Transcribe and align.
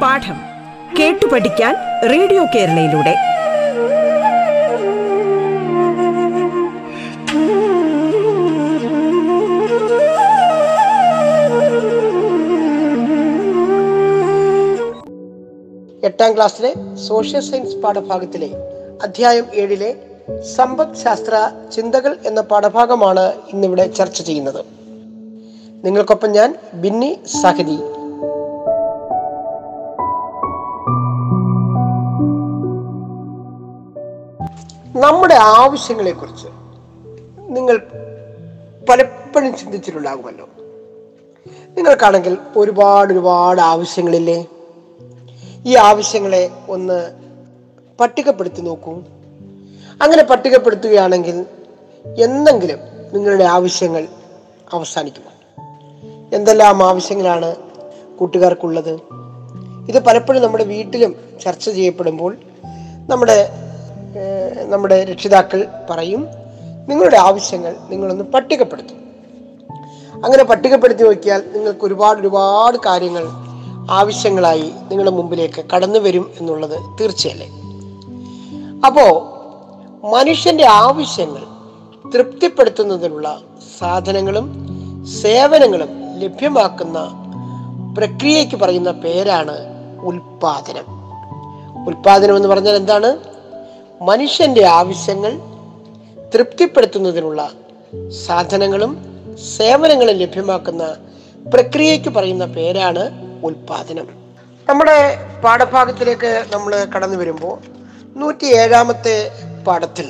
പാഠം 0.00 0.38
കേട്ടു 0.98 1.26
പഠിക്കാൻ 1.26 1.74
റേഡിയോ 2.10 2.44
കേരളയിലൂടെ. 2.44 3.14
എട്ടാം 16.06 16.36
ക്ലാസ്സിലെ 16.36 16.96
സോഷ്യൽ 16.96 17.40
സയൻസ് 17.40 17.76
പാഠഭാഗത്തിലെ 17.76 18.50
അധ്യായം 19.02 19.46
ഏഴിലെ 19.54 20.07
സമ്പദ് 20.56 20.96
ശാസ്ത്ര 20.96 21.50
ചിന്തകൾ 21.72 22.16
എന്ന 22.26 22.40
പാഠഭാഗമാണ് 22.40 23.32
ഇന്നിവിടെ 23.52 23.86
ചർച്ച 23.86 24.22
ചെയ്യുന്നത്. 24.22 24.64
നിങ്ങൾക്കൊപ്പം 25.86 26.32
ഞാൻ 26.32 26.54
ബിന്നി 26.74 27.18
സഹദി. 27.42 27.78
നമ്മുടെ 34.98 35.34
ആവശ്യങ്ങളെ 35.34 36.10
കുറിച്ച് 36.10 36.48
നിങ്ങൾ 37.38 37.86
പലപ്പോഴും 38.88 39.56
ചിന്തിച്ചിട്ടുണ്ടാകുമല്ലോ. 39.56 40.48
നിങ്ങൾക്കാണെങ്കിൽ 41.76 42.38
ഒരുപാട് 42.56 43.12
ഒരുപാട് 43.12 43.60
ആവശ്യങ്ങളില്ലേ? 43.60 44.46
ഈ 45.66 45.76
ആവശ്യങ്ങളെ 45.76 46.50
ഒന്ന് 46.68 47.10
പട്ടികപ്പെടുത്തി 48.00 48.60
നോക്കൂ. 48.60 49.02
അങ്ങനെ 50.02 50.22
പട്ടികപ്പെടുത്തുകയാണെങ്കിൽ 50.22 51.46
എന്തെങ്കിലും 52.18 52.78
നിങ്ങളുടെ 53.12 53.44
ആവശ്യങ്ങൾ 53.44 54.08
അവസാനിക്കുമോ? 54.72 55.32
എന്തെല്ലാം 56.36 56.84
ആവശ്യങ്ങളാണ് 56.84 57.56
കൂട്ടുകാർക്കുള്ളത്? 58.18 59.00
ഇത് 59.88 60.04
പലപ്പോഴും 60.04 60.42
നമ്മുടെ 60.42 60.64
വീട്ടിലും 60.64 61.16
ചർച്ച 61.44 61.70
ചെയ്യപ്പെടുമ്പോൾ 61.70 62.36
നമ്മുടെ 63.08 63.48
നമ്മുടെ 64.66 65.04
രക്ഷിതാക്കൾ 65.04 65.66
പറയും 65.90 66.28
നിങ്ങളുടെ 66.88 67.16
ആവശ്യങ്ങൾ 67.16 67.76
നിങ്ങളൊന്ന് 67.90 68.24
പട്ടികപ്പെടുത്തും 68.24 68.96
അങ്ങനെ 70.24 70.44
പട്ടികപ്പെടുത്തി 70.44 71.02
നോക്കിയാൽ 71.02 71.44
നിങ്ങൾക്ക് 71.52 71.84
ഒരുപാട് 71.84 72.20
ഒരുപാട് 72.20 72.78
കാര്യങ്ങൾ 72.86 73.24
ആവശ്യങ്ങളായി 73.90 74.72
നിങ്ങളുടെ 74.88 75.10
മുമ്പിലേക്ക് 75.10 75.64
കടന്നു 75.74 75.98
വരും 75.98 76.30
എന്നുള്ളത് 76.40 76.98
തീർച്ചയല്ലേ? 77.00 77.46
അപ്പോ 78.86 79.34
മനുഷ്യന്റെ 80.04 80.66
ആവശ്യങ്ങൾ 80.66 81.42
തൃപ്തിപ്പെടുത്തുന്നതിനുള്ള 82.12 83.40
സാധനങ്ങളും 83.78 84.68
സേവനങ്ങളും 85.22 85.88
ലഭ്യമാക്കുന്ന 86.18 86.98
പ്രക്രിയയ്ക്ക് 87.98 88.56
പറയുന്ന 88.56 88.90
പേരാണ് 88.90 89.56
ഉൽപാദനം. 89.98 90.84
ഉൽപാദനം 91.86 92.36
എന്ന് 92.36 92.48
പറഞ്ഞാൽ 92.48 92.74
എന്താണ്? 92.74 93.16
മനുഷ്യന്റെ 94.02 94.66
ആവശ്യങ്ങൾ 94.66 95.32
തൃപ്തിപ്പെടുത്തുന്നതിനുള്ള 96.34 97.50
സാധനങ്ങളും 98.26 99.04
സേവനങ്ങളും 99.56 100.16
ലഭ്യമാക്കുന്ന 100.16 100.96
പ്രക്രിയയ്ക്ക് 101.52 102.08
പറയുന്ന 102.08 102.44
പേരാണ് 102.44 103.10
ഉൽപാദനം. 103.44 104.06
നമ്മുടെ 104.68 105.18
പാഠഭാഗത്തിലേക്ക് 105.44 106.44
നമ്മൾ 106.52 106.86
കടന്നു 106.96 107.16
വരുമ്പോൾ 107.16 107.58
നൂറ്റി 108.18 108.46
ഏഴാമത്തെ 108.46 109.30
പാഠത്തിൽ 109.68 110.08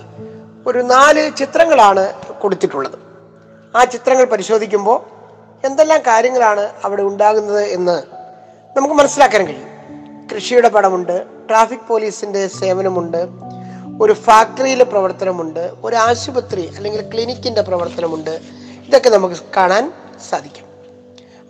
ഒരു 0.66 0.78
നാല് 0.78 1.36
ചിത്രങ്ങളാണ് 1.36 2.04
കൊടുത്തിട്ടുള്ളത്. 2.42 2.98
ആ 3.76 3.84
ചിത്രങ്ങൾ 3.84 4.24
പരിശോധിക്കുമ്പോൾ 4.24 4.98
എന്തെല്ലാം 5.66 6.00
കാര്യങ്ങളാണ് 6.00 6.64
അവിടെ 6.84 7.02
ഉണ്ടാകുന്നത് 7.02 7.62
എന്ന് 7.62 7.96
നമുക്ക് 8.76 8.94
മനസ്സിലാക്കാൻ 8.94 9.42
കഴിയും. 9.46 9.68
കൃഷിയുടെ 10.34 10.68
പടമുണ്ട് 10.68 11.14
ട്രാഫിക് 11.48 11.88
പോലീസിന്റെ 11.88 12.46
സേവനമുണ്ട് 12.46 13.20
ഒരു 14.00 14.12
ഫാക്ടറിയിലെ 14.12 14.84
പ്രവർത്തനമുണ്ട് 14.84 15.70
ഒരു 15.84 15.96
ആശുപത്രി 15.96 16.64
അല്ലെങ്കിൽ 16.76 17.02
ക്ലിനിക്കിന്റെ 17.12 17.62
പ്രവർത്തനമുണ്ട്. 17.62 18.34
ഇതൊക്കെ 18.88 19.10
നമുക്ക് 19.10 19.38
കാണാൻ 19.56 19.84
സാധിക്കും. 20.30 20.66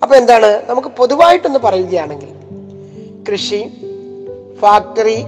അപ്പൊ 0.03 0.16
എന്താണ്? 0.16 0.50
നമുക്ക് 0.66 0.88
പൊതുവായിട്ടൊന്ന് 0.88 1.59
പറയുകയാണെങ്കിൽ 1.59 2.32
കൃഷി 3.31 3.61
ഫാക്ടറി 4.61 5.19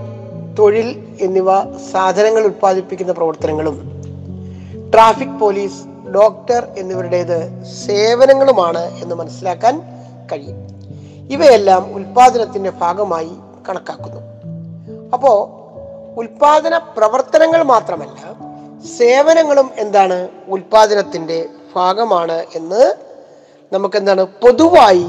തൊഴിൽ 0.58 1.16
എന്നിവ 1.20 1.78
സാധനങ്ങൾ 1.78 2.42
ഉൽപ്പാദിപ്പിക്കുന്ന 2.42 3.12
പ്രവർത്തനങ്ങളും 3.12 4.00
ട്രാഫിക് 4.94 5.38
പോലീസ് 5.40 6.08
ഡോക്ടർ 6.14 6.68
എന്നിവരുടേത് 6.78 7.64
സേവനങ്ങളുമാണ് 7.86 9.02
എന്ന് 9.02 9.14
മനസ്സിലാക്കാൻ 9.14 9.82
കഴിയും. 10.32 10.56
ഇവയെല്ലാം 11.30 11.94
ഉൽപാദനത്തിന്റെ 11.94 12.70
ഭാഗമായി 12.70 13.30
കണക്കാക്കുന്നു. 13.68 14.20
അപ്പോ 15.12 15.56
ഉൽപാദന 16.16 16.78
പ്രവർത്തനങ്ങൾ 16.78 17.62
മാത്രമല്ല 17.62 18.34
സേവനങ്ങളും 18.98 19.70
എന്താണ് 19.76 20.28
ഉൽപാദനത്തിന്റെ 20.48 21.46
ഭാഗമാണ് 21.76 22.44
എന്ന് 22.54 22.94
നമുക്കെന്താണ് 23.72 24.22
പൊതുവായി 24.22 25.06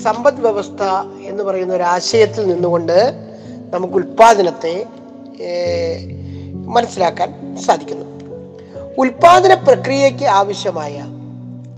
സമ്പദ് 0.00 0.40
വ്യവസ്ഥ 0.40 0.82
എന്ന് 1.24 1.44
പറയുന്ന 1.44 1.74
ഒരു 1.74 1.82
ആശയത്തിൽ 1.82 2.46
നിന്നുകൊണ്ട് 2.46 3.14
നമുക്ക് 3.72 3.94
ഉൽപാദനത്തെ 3.94 4.86
മനസ്സിലാക്കാൻ 6.52 7.56
സാധിക്കുന്നു. 7.56 8.06
ഉൽപാദന 8.98 9.54
പ്രക്രിയയ്ക്ക് 9.54 10.24
ആവശ്യമായ 10.24 11.04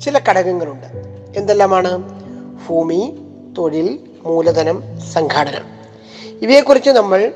ചില 0.05 0.21
ഘടകങ്ങളുണ്ട്. 0.29 0.87
എന്തെല്ലാമാണ്? 1.37 1.93
ഭൂമി 2.67 3.19
തൊഴിൽ 3.59 4.01
മൂലധനം 4.27 4.83
സംഘാടനം. 5.13 5.67
ഇവയെക്കുറിച്ച് 6.43 6.91
നമ്മൾ 6.91 7.33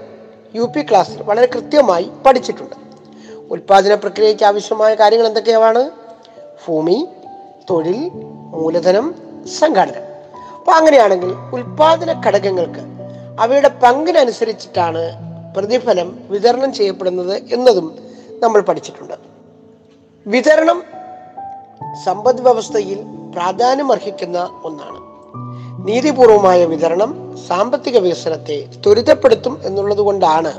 യു 0.54 0.62
പി 0.62 0.82
ക്ലാസ്സിൽ 0.82 1.22
വളരെ 1.22 1.47
കൃത്യമായി 1.54 2.10
പഠിച്ചിട്ടുണ്ട്. 2.26 2.76
ഉൽപാദന 3.50 3.94
പ്രക്രിയയ്ക്ക് 3.94 4.44
ആവശ്യമായ 4.44 4.94
കാര്യങ്ങൾ 4.94 5.26
എന്തൊക്കെയാണ്? 5.26 5.91
ഭൂമി 6.66 7.06
തൊഴിൽ 7.70 8.10
മൂലധനം 8.54 9.14
സംഘാടനം. 9.60 10.04
അപ്പോൾ 10.58 10.72
അങ്ങനെയാണെങ്കിൽ 10.72 11.32
ഉൽപാദന 11.52 12.22
ഘടകങ്ങൾക്ക് 12.26 12.97
അവയുടെ 13.38 13.69
പങ്കിനനുസരിച്ചിട്ടാണ് 13.69 15.12
പ്രതിഫലം 15.54 16.19
വിതരണം 16.31 16.72
ചെയ്യപ്പെടുന്നത് 16.72 17.43
എന്നതും 17.54 17.99
നമ്മൾ 18.43 18.60
പഠിച്ചിട്ടുണ്ട്. 18.60 19.15
വിതരണം 20.26 20.82
സമ്പദ് 22.04 22.41
വ്യവസ്ഥയിൽ 22.41 23.04
പ്രാധാന്യമർഹിക്കുന്ന 23.34 24.60
ഒന്നാണ്. 24.65 25.09
നീതിപൂർവമായ 25.88 26.65
വിതരണം 26.65 27.38
സാമ്പത്തിക 27.48 27.98
വികസനത്തെ 27.98 28.69
ത്വരിതപ്പെടുത്തും 28.87 29.60
എന്നുള്ളത് 29.65 29.98
കൊണ്ടാണ് 29.98 30.53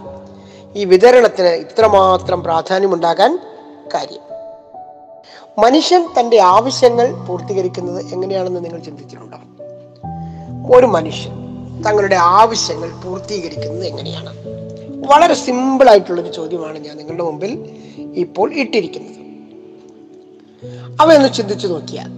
ഈ 0.76 0.86
വിതരണത്തിന് 0.86 1.48
ഇത്രമാത്രം 1.48 2.44
പ്രാധാന്യമുണ്ടാകാൻ 2.44 3.40
കാര്യം. 3.94 4.22
മനുഷ്യൻ 5.62 6.08
തന്റെ 6.20 6.40
ആവശ്യങ്ങൾ 6.42 7.26
പൂർത്തീകരിക്കുന്നത് 7.26 8.06
എങ്ങനെയാണെന്ന് 8.14 8.66
നിങ്ങൾ 8.66 8.80
ചിന്തിച്ചിട്ടുണ്ടോ? 8.80 9.38
ഒരു 10.78 10.86
മനുഷ്യൻ 10.86 11.49
തങ്ങളുടെ 11.86 12.16
ആവശ്യങ്ങൾ 12.16 13.02
പൂർത്തീകരിക്കുന്നത് 13.02 13.86
എങ്ങനെയാണ്? 13.86 14.36
വളരെ 15.08 15.34
സിമ്പിൾ 15.34 15.90
ആയിട്ടുള്ളൊരു 15.90 16.32
ചോദ്യമാണ് 16.34 16.80
ഞാൻ 16.80 16.98
നിങ്ങളുടെ 16.98 17.24
മുമ്പിൽ 17.24 17.70
ഇപ്പോൾ 18.16 18.54
ഇട്ടിരിക്കുന്നത്. 18.54 19.20
അവയൊന്ന് 21.02 21.34
ചിന്തിച്ചു 21.34 21.68
നോക്കിയാൽ 21.68 22.10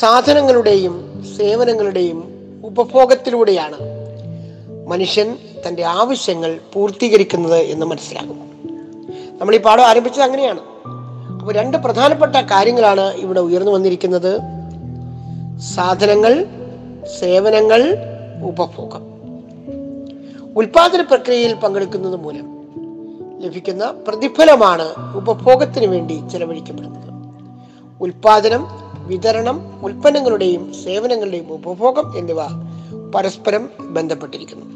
സാധനങ്ങളുടെയും 0.00 1.24
സേവനങ്ങളുടെയും 1.38 2.24
ഉപഭോഗത്തിലൂടെയാണ് 2.64 3.76
മനുഷ്യൻ 4.88 5.36
തന്റെ 5.68 5.84
ആവശ്യങ്ങൾ 5.84 6.60
പൂർത്തീകരിക്കുന്നത് 6.72 7.58
എന്ന് 7.58 7.86
മനസ്സിലാകും 7.86 8.38
നമ്മൾ 9.40 9.54
ഈ 9.54 9.58
പാഠം 9.58 9.86
ആരംഭിച്ചത് 9.86 10.22
അങ്ങനെയാണ്. 10.22 10.60
അപ്പോൾ 11.40 11.52
രണ്ട് 11.52 11.76
പ്രധാനപ്പെട്ട 11.76 12.36
കാര്യങ്ങളാണ് 12.36 13.14
ഇവിടെ 13.14 13.40
ഉയർന്നു 13.40 13.72
വന്നിരിക്കുന്നത്. 13.72 14.40
സാധനങ്ങൾ 15.60 16.46
സേവനങ്ങൾ 17.06 17.96
ഉപഭോഗം. 18.44 19.02
ഉൽപാദന 20.56 21.00
പ്രക്രിയയിൽ 21.00 21.54
പങ്കെടുക്കുന്നത് 21.54 22.16
മൂലം 22.16 22.64
ലഭിക്കുന്ന 23.40 23.90
പ്രതിഫലമാണ് 24.08 25.16
ഉപഭോഗത്തിന് 25.16 25.86
വേണ്ടി 25.86 26.22
ചെലവഴിക്കപ്പെടുന്നത്. 26.32 27.10
ഉൽപാദനം 28.00 28.66
വിതരണം 29.06 29.80
ഉൽപ്പന്നങ്ങളുടെയും 29.82 30.72
സേവനങ്ങളുടെയും 30.72 31.52
ഉപഭോഗം 31.52 32.18
എന്നിവ 32.18 32.38
പരസ്പരം 33.14 33.68
ബന്ധപ്പെട്ടിരിക്കുന്നു. 33.80 34.66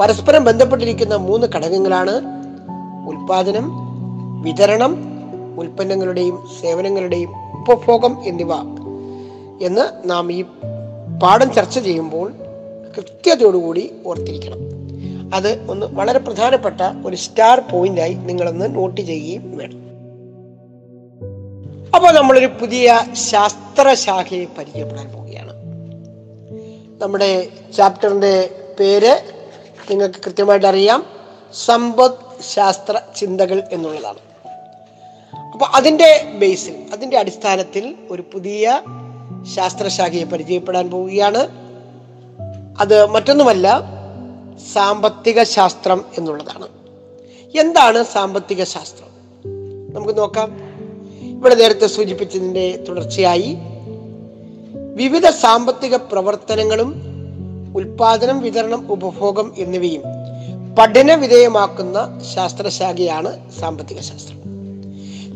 പരസ്പരം 0.00 0.44
ബന്ധപ്പെട്ടിരിക്കുന്ന 0.44 1.14
മൂന്ന് 1.14 1.46
ഘടകങ്ങളാണ് 1.46 2.20
ഉൽപാദനം 3.08 3.70
വിതരണം 4.42 4.96
ഉൽപ്പന്നങ്ങളുടെയും 5.58 6.48
സേവനങ്ങളുടെയും 6.60 7.30
ഉപഭോഗം 7.58 8.16
എന്നിവ 8.24 8.54
എന്ന് 9.62 10.10
നാം 10.10 10.32
ഈ 10.32 10.44
പാഠം 11.22 11.54
ചർച്ച 11.54 11.78
ചെയ്യുമ്പോൾ 11.78 12.32
കൃത്യതയോടുകൂടി 12.96 13.94
ഓർത്തിരിക്കണം. 14.06 14.58
അത് 15.34 15.70
ഒന്ന് 15.70 15.86
വളരെ 15.86 16.18
പ്രധാനപ്പെട്ട 16.18 16.80
ഒരു 17.06 17.16
സ്റ്റാർ 17.16 17.60
പോയിന്റായി 17.60 18.14
നിങ്ങളൊന്ന് 18.14 18.74
നോട്ട് 18.74 19.00
ചെയ്യുകയും 19.00 19.58
വേണം. 19.58 19.88
അപ്പോൾ 21.94 22.12
നമ്മളൊരു 22.12 22.46
പുതിയ 22.46 23.00
ശാസ്ത്രശാഖയെ 23.30 24.44
പരിചയപ്പെടാൻ 24.58 25.08
പോവുകയാണ്. 25.08 25.52
നമ്മുടെ 27.02 27.48
ചാപ്റ്ററിന്റെ 27.76 28.50
പേര് 28.80 29.32
നിങ്ങൾക്ക് 29.90 30.14
കൃത്യമായിട്ട് 30.26 30.66
അറിയാം. 30.66 31.06
സമ്പദ് 31.64 32.42
ശാസ്ത്ര 32.54 33.00
ചിന്തകൾ 33.16 33.62
എന്നുള്ളതാണ്. 33.72 34.18
അപ്പോൾ 35.52 35.64
അതിന്റെ 35.64 36.32
ബേസിൽ 36.38 36.86
അതിന്റെ 36.92 37.18
അടിസ്ഥാനത്തിൽ 37.18 37.94
ഒരു 38.10 38.24
പുതിയ 38.32 38.82
ശാസ്ത്രശാഖയെ 39.56 40.24
പരിചയപ്പെടാൻ 40.24 40.90
പോവുകയാണ്. 40.90 41.48
അത് 42.80 43.06
മറ്റൊന്നുമല്ല 43.06 43.82
സാമ്പത്തിക 44.72 45.42
ശാസ്ത്രം 45.42 46.04
എന്നുള്ളതാണ്. 46.18 46.68
എന്താണ് 47.58 48.04
സാമ്പത്തിക 48.04 48.64
ശാസ്ത്രം? 48.64 49.08
നമുക്ക് 49.94 50.18
നോക്കാം. 50.18 50.60
ഇവിടെ 51.22 51.54
നേരത്തെ 51.54 51.86
സൂചിപ്പിച്ചതിന്റെ 51.86 52.84
തുടർച്ചയായി. 52.88 53.56
വിവിധ 54.94 55.26
സാമ്പത്തിക 55.26 55.96
പ്രവർത്തനങ്ങളും 55.96 57.02
ഉൽപാദനം 57.76 58.40
വിതരണം 58.40 58.92
ഉപഭോഗം 58.92 59.54
എന്നിവയും 59.58 60.02
പഠന 60.78 61.14
വിധേയമാക്കുന്ന 61.14 62.20
ശാസ്ത്രശാഖയാണ് 62.34 63.50
സാമ്പത്തിക 63.60 64.00
ശാസ്ത്രം. 64.00 64.38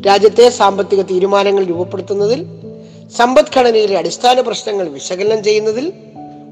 രാജ്യത്തെ 0.01 0.49
സാമ്പത്തിക 0.49 1.01
തീരുമാനങ്ങൾ 1.01 1.63
രൂപപ്പെടുത്തുന്നതിൽ 1.63 2.45
സമ്പദ്ഘടനയിലെ 3.11 3.97
അടിസ്ഥാന 3.97 4.39
പ്രശ്നങ്ങൾ 4.39 4.87
വിശകലനം 4.89 5.43
ചെയ്യുന്നതിൽ 5.43 5.93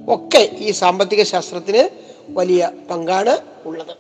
ഒക്കെ 0.07 0.50
ഈ 0.57 0.71
സാമ്പത്തിക 0.71 1.24
ശാസ്ത്രത്തിന് 1.24 1.89
വലിയ 2.30 2.69
പങ്കാണ് 2.89 3.38
ഉള്ളത്. 3.65 3.92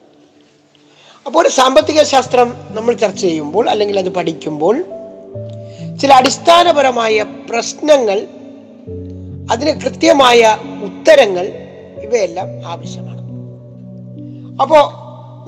അപ്പോൾ 1.27 1.47
സാമ്പത്തിക 1.47 2.03
ശാസ്ത്രം 2.03 2.55
നമ്മൾ 2.71 2.93
ചർച്ച 2.93 3.21
ചെയ്യുമ്പോൾ 3.21 3.69
അല്ലെങ്കിൽ 3.69 3.99
അത് 3.99 4.09
പഠിക്കുമ്പോൾ 4.09 4.85
ചില 6.01 6.13
അടിസ്ഥാനപരമായ 6.13 7.21
പ്രശ്നങ്ങൾ 7.21 8.27
അതിന് 9.51 9.81
കൃത്യമായ 9.81 10.57
ഉത്തരങ്ങൾ 10.83 11.45
ഇവയെല്ലാം 12.03 12.67
ആവശ്യമാണ്. 12.67 13.21
അപ്പോൾ 14.61 14.83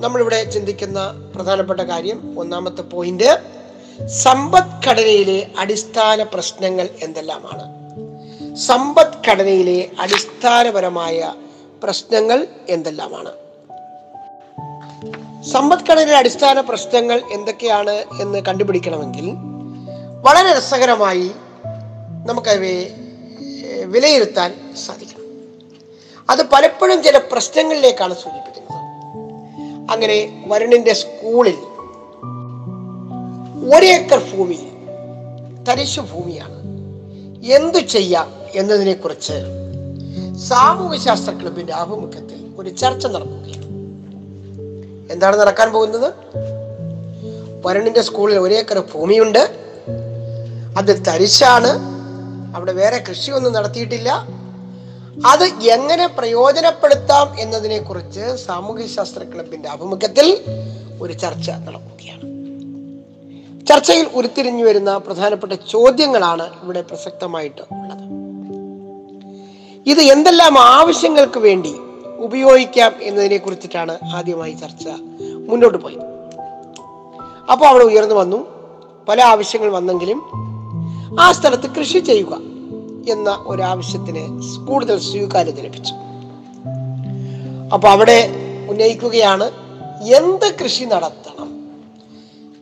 നമ്മളിവിടെ 0.02 0.44
ചിന്തിക്കുന്ന 0.44 1.00
പ്രധാനപ്പെട്ട 1.34 1.80
കാര്യം 1.80 2.38
ഒന്നാമത്തെ 2.38 2.82
പോയിന്റ് 2.82 3.53
സമ്പദ്ഘടനയിലെ 4.02 5.50
അടിസ്ഥാന 5.58 6.22
പ്രശ്നങ്ങൾ 6.22 6.88
എന്തെല്ലാമാണ്? 7.02 7.64
സമ്പദ്ഘടനയിലെ 8.56 9.90
അടിസ്ഥാനപരമായ 10.00 11.34
പ്രശ്നങ്ങൾ 11.82 12.46
എന്തെല്ലാമാണ്? 12.68 13.32
സമ്പദ്ഘടനയിലെ 15.44 16.16
അടിസ്ഥാന 16.16 16.60
പ്രശ്നങ്ങൾ 16.60 17.22
എന്തൊക്കെയാണ് 17.32 18.04
എന്ന് 18.20 18.38
കണ്ടുപിടിക്കണമെങ്കിൽ 18.38 19.30
വളരെ 20.22 20.58
രസകരമായി 20.58 21.30
നമുക്കവയെ 22.26 22.94
വിലയിരുത്താൻ 23.84 24.74
സാധിക്കണം. 24.86 25.24
അത് 26.30 26.42
പലപ്പോഴും 26.42 27.02
ചില 27.02 27.18
പ്രശ്നങ്ങളിലേക്കാണ് 27.18 28.14
സൂചിപ്പിക്കുന്നത്. 28.14 28.80
അങ്ങനെ 29.92 30.44
വരുണിന്റെ 30.46 30.92
സ്കൂളിൽ 30.92 31.56
ഒരേക്കർ 33.64 34.18
ഭൂമി 34.18 34.58
തരിശു 35.68 36.00
ഭൂമിയാണ്. 36.00 36.60
എന്തു 37.44 37.78
ചെയ്യാം 37.78 38.32
എന്നതിനെ 38.54 38.92
കുറിച്ച് 38.92 39.32
സാമൂഹ്യശാസ്ത്ര 40.48 41.32
ക്ലബിന്റെ 41.32 41.72
ആഭിമുഖ്യത്തിൽ 41.72 42.54
ഒരു 42.58 42.70
ചർച്ച 42.70 43.06
നടക്കുകയാണ്. 43.06 43.64
എന്താണ് 45.12 45.36
നടക്കാൻ 45.36 45.72
പോകുന്നത്? 45.72 46.14
വരുണിന്റെ 47.66 48.02
സ്കൂളിൽ 48.02 48.38
ഒരേക്കർ 48.38 48.84
ഭൂമിയുണ്ട്. 48.94 49.38
അത് 50.78 51.06
തരിശാണ്. 51.06 51.70
അവിടെ 52.56 52.72
വേറെ 52.72 53.04
കൃഷിയൊന്നും 53.08 53.52
നടത്തിയിട്ടില്ല. 53.52 54.28
അത് 55.26 55.44
എങ്ങനെ 55.44 56.06
പ്രയോജനപ്പെടുത്താം 56.06 57.40
എന്നതിനെ 57.40 57.78
കുറിച്ച് 57.78 58.36
സാമൂഹ്യശാസ്ത്ര 58.36 59.22
ക്ലബിന്റെ 59.22 59.68
ആഭിമുഖ്യത്തിൽ 59.68 60.40
ഒരു 61.02 61.12
ചർച്ച 61.12 61.50
നടക്കുകയാണ്. 61.50 62.33
ചർച്ചയിൽ 63.68 64.06
ഉരുത്തിരിഞ്ഞു 64.14 64.64
വരുന്ന 64.64 64.96
പ്രധാനപ്പെട്ട 64.96 65.52
ചോദ്യങ്ങളാണ് 65.52 66.46
ഇവിടെ 66.62 66.80
പ്രസക്തമായിട്ട് 66.80 67.62
ഉള്ളത്. 67.72 68.04
ഇത് 69.90 70.00
എന്തെല്ലാം 70.00 70.58
ആവശ്യങ്ങൾക്ക് 70.58 71.38
വേണ്ടി 71.38 71.74
ഉപയോഗിക്കാം 72.18 72.92
എന്നതിനെ 73.02 73.36
കുറിച്ചിട്ടാണ് 73.36 73.98
ആദ്യമായി 74.14 74.52
ചർച്ച 74.52 74.88
മുന്നോട്ട് 75.48 75.78
പോയത്. 75.78 76.04
അപ്പോൾ 77.50 77.66
അവിടെ 77.66 77.84
ഉയർന്നു 77.84 78.14
വന്നു. 78.14 78.38
പല 79.08 79.22
ആവശ്യങ്ങൾ 79.22 79.68
വന്നെങ്കിലും 79.68 80.20
ആ 81.20 81.32
സ്ഥലത്ത് 81.32 81.70
കൃഷി 81.70 81.98
ചെയ്യുക 81.98 82.34
എന്ന 83.12 83.44
ഒരാവശ്യത്തിന് 83.46 84.22
കൂടുതൽ 84.66 84.98
സ്വീകാര്യത 84.98 85.60
ലഭിച്ചു. 85.60 85.94
അപ്പൊ 87.74 87.88
അവിടെ 87.88 88.18
ഉന്നയിക്കുകയാണ് 88.68 89.46
എന്ത് 90.02 90.54
കൃഷി 90.64 90.84
നടത്തണം? 90.84 91.43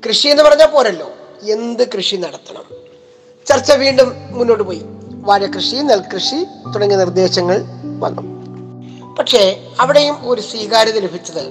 കൃഷി 0.08 0.28
എന്ന് 0.28 0.42
പറഞ്ഞാൽ 0.42 0.66
പോരല്ലോ. 0.66 1.10
എന്ത് 1.42 1.88
കൃഷി 1.88 2.16
നടത്തണം? 2.16 2.64
ചർച്ച 3.46 3.72
വീണ്ടും 3.72 4.12
മുന്നോട്ട് 4.30 4.64
പോയി. 4.64 4.82
വാഴകൃഷി 5.12 5.76
നെൽകൃഷി 5.76 6.44
തുടങ്ങിയ 6.74 6.98
നിർദ്ദേശങ്ങൾ 6.98 7.60
വന്നു. 7.98 8.22
പക്ഷേ 9.14 9.70
അവിടെയും 9.80 10.28
ഒരു 10.30 10.40
സ്വീകാര്യത 10.40 10.94
ലഭിച്ചത് 10.94 11.42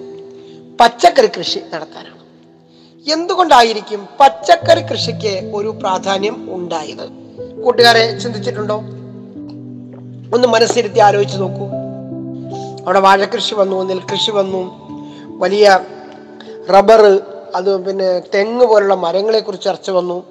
പച്ചക്കറി 0.79 1.27
കൃഷി 1.27 1.59
നടത്താനാണ്. 1.73 2.21
എന്തുകൊണ്ടായിരിക്കും 3.13 4.07
പച്ചക്കറി 4.19 4.81
കൃഷിക്ക് 4.81 5.51
ഒരു 5.55 5.67
പ്രാധാന്യം 5.67 6.55
ഉണ്ടായത്? 6.55 7.09
കൂട്ടുകാരെ 7.61 8.19
ചിന്തിച്ചിട്ടുണ്ടോ? 8.19 8.77
ഒന്ന് 10.35 10.47
മനസ്സിരുത്തി 10.47 10.99
ആലോചിച്ച് 10.99 11.37
നോക്കൂ. 11.37 11.65
അവിടെ 12.85 12.99
വാഴകൃഷി 12.99 13.53
വന്നു 13.55 13.83
നെൽകൃഷി 13.83 14.31
വന്നു 14.31 14.61
വലിയ 15.37 15.79
റബ്ബർ 16.69 17.19
അത് 17.55 17.85
പിന്നെ 17.85 18.19
തെങ്ങ് 18.19 18.65
പോലുള്ള 18.65 18.93
മരങ്ങളെ 18.93 19.39
കുറിച്ച് 19.39 19.65
ചർച്ച 19.65 19.89
വന്നു. 19.89 20.25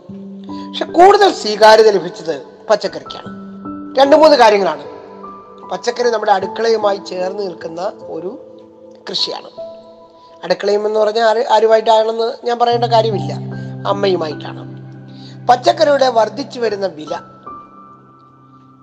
പക്ഷെ 0.68 0.84
കൂടുതൽ 0.84 1.32
സ്വീകാര്യത 1.32 1.90
ലഭിച്ചത് 1.90 2.42
പച്ചക്കറിക്കാണ്. 2.70 3.26
രണ്ട് 3.98 4.16
മൂന്ന് 4.16 4.36
കാര്യങ്ങളാണ്. 4.36 4.90
പച്ചക്കറി 5.68 6.10
നമ്മുടെ 6.10 6.32
അടുക്കളയുമായി 6.32 6.96
ചേർന്ന് 6.96 7.42
നിൽക്കുന്ന 7.42 7.92
ഒരു 8.02 8.38
കൃഷിയാണ്. 9.10 9.50
അടുക്കളയും 10.44 10.86
എന്ന് 10.86 11.00
പറഞ്ഞാൽ 11.00 11.24
ആര് 11.24 11.44
ആരുമായിട്ടാണെന്ന് 11.50 12.32
ഞാൻ 12.44 12.58
പറയേണ്ട 12.58 12.84
കാര്യമില്ല. 12.84 13.32
അമ്മയുമായിട്ടാണ്. 13.88 14.70
പച്ചക്കറിയുടെ 15.46 16.08
വർദ്ധിച്ചു 16.08 16.60
വരുന്ന 16.60 16.86
വില. 16.86 17.16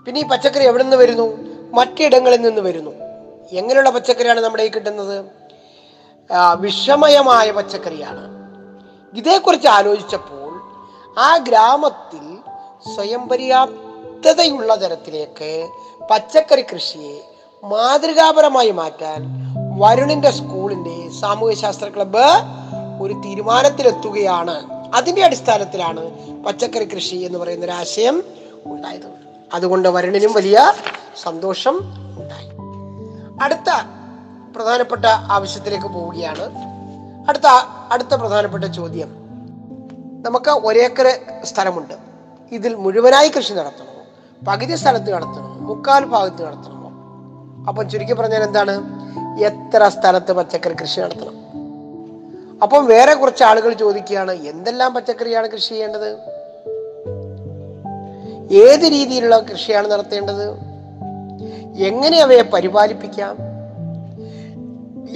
പിന്നെ 0.05 0.21
ഈ 0.21 0.23
പച്ചക്കറി 0.23 0.63
എവിടെ 0.63 0.83
നിന്ന് 0.83 0.97
വരുന്നു? 0.97 1.37
മറ്റിടങ്ങളിൽ 1.73 2.41
നിന്ന് 2.41 2.61
വരുന്നു. 2.61 2.91
എങ്ങനെയുള്ള 3.51 3.89
പച്ചക്കറിയാണ് 3.89 4.41
നമ്മുടെ 4.41 4.63
ഈ 4.63 4.69
കിട്ടുന്നത്? 4.69 5.25
വിഷമയമായ 6.53 7.51
പച്ചക്കറിയാണ്. 7.51 8.37
ഇതേക്കുറിച്ച് 9.17 9.67
ആലോചിച്ചപ്പോൾ 9.67 10.61
ആ 11.19 11.37
ഗ്രാമത്തിൽ 11.37 12.37
സ്വയം 12.95 13.27
പര്യാപ്തതയുള്ള 13.27 14.81
തരത്തിലേക്ക് 14.81 15.69
പച്ചക്കറി 16.11 16.61
കൃഷിയെ 16.61 17.21
മാതൃകാപരമായി 17.63 18.71
മാറ്റാൻ 18.71 19.25
വരുണിന്റെ 19.79 20.31
സ്കൂളിന്റെ 20.31 21.09
സാമൂഹ്യശാസ്ത്ര 21.21 21.89
ക്ലബ്ബ് 21.89 22.25
ഒരു 23.01 23.13
തീരുമാനത്തിലെത്തുകയാണ്. 23.13 24.87
അതിന്റെ 24.95 25.25
അടിസ്ഥാനത്തിലാണ് 25.25 26.11
പച്ചക്കറി 26.43 26.83
കൃഷി 26.83 27.15
എന്ന് 27.15 27.39
പറയുന്ന 27.39 27.65
ഒരു 27.65 27.71
ആശയം 27.71 28.23
ഉണ്ടായത്. 28.65 29.11
അതുകൊണ്ട് 29.53 29.89
വരുണിനും 29.89 30.33
വലിയ 30.33 30.73
സന്തോഷം 31.23 31.77
ഉണ്ടായി. 32.17 32.49
അടുത്ത 33.41 33.96
പ്രധാനപ്പെട്ട 34.57 35.05
ആവശ്യത്തിലേക്ക് 35.05 35.87
പോവുകയാണ്. 35.87 36.45
അടുത്ത 37.29 37.47
അടുത്ത 37.91 38.13
പ്രധാനപ്പെട്ട 38.15 38.63
ചോദ്യം. 38.63 39.09
നമുക്ക് 40.25 40.51
ഒരേക്കർ 40.51 41.07
സ്ഥലമുണ്ട്. 41.43 41.93
ഇതിൽ 42.51 42.75
മുഴുവനായി 42.75 43.29
കൃഷി 43.29 43.53
നടത്തണമോ 43.53 44.01
പകുതി 44.47 44.75
സ്ഥലത്ത് 44.75 45.09
നടത്തണമോ 45.13 45.53
മുക്കാൽ 45.67 46.05
ഭാഗത്ത് 46.05 46.41
നടത്തണമോ 46.47 46.89
അപ്പം 47.67 47.89
ചുരുക്കി 47.89 48.13
പറഞ്ഞാൽ 48.13 48.43
എന്താണ്? 48.43 48.75
എത്ര 49.43 49.87
സ്ഥലത്ത് 49.87 50.31
പച്ചക്കറി 50.33 50.73
കൃഷി 50.73 50.99
നടത്തണം? 50.99 51.35
അപ്പം 52.63 52.85
വേറെ 52.85 53.13
കുറച്ച് 53.13 53.43
ആളുകൾ 53.43 53.73
ചോദിക്കുകയാണ് 53.73 54.31
എന്തെല്ലാം 54.31 54.93
പച്ചക്കറിയാണ് 54.93 55.47
കൃഷി 55.47 55.69
ചെയ്യേണ്ടത്? 55.69 56.09
ഏത് 58.53 58.85
രീതിയിലുള്ള 58.91 59.37
കൃഷിയാണ് 59.39 59.91
നടത്തേണ്ടത്? 59.91 60.45
എങ്ങനെ 61.83 62.17
അവയെ 62.21 62.41
പരിപാലിപ്പിക്കാം? 62.41 63.37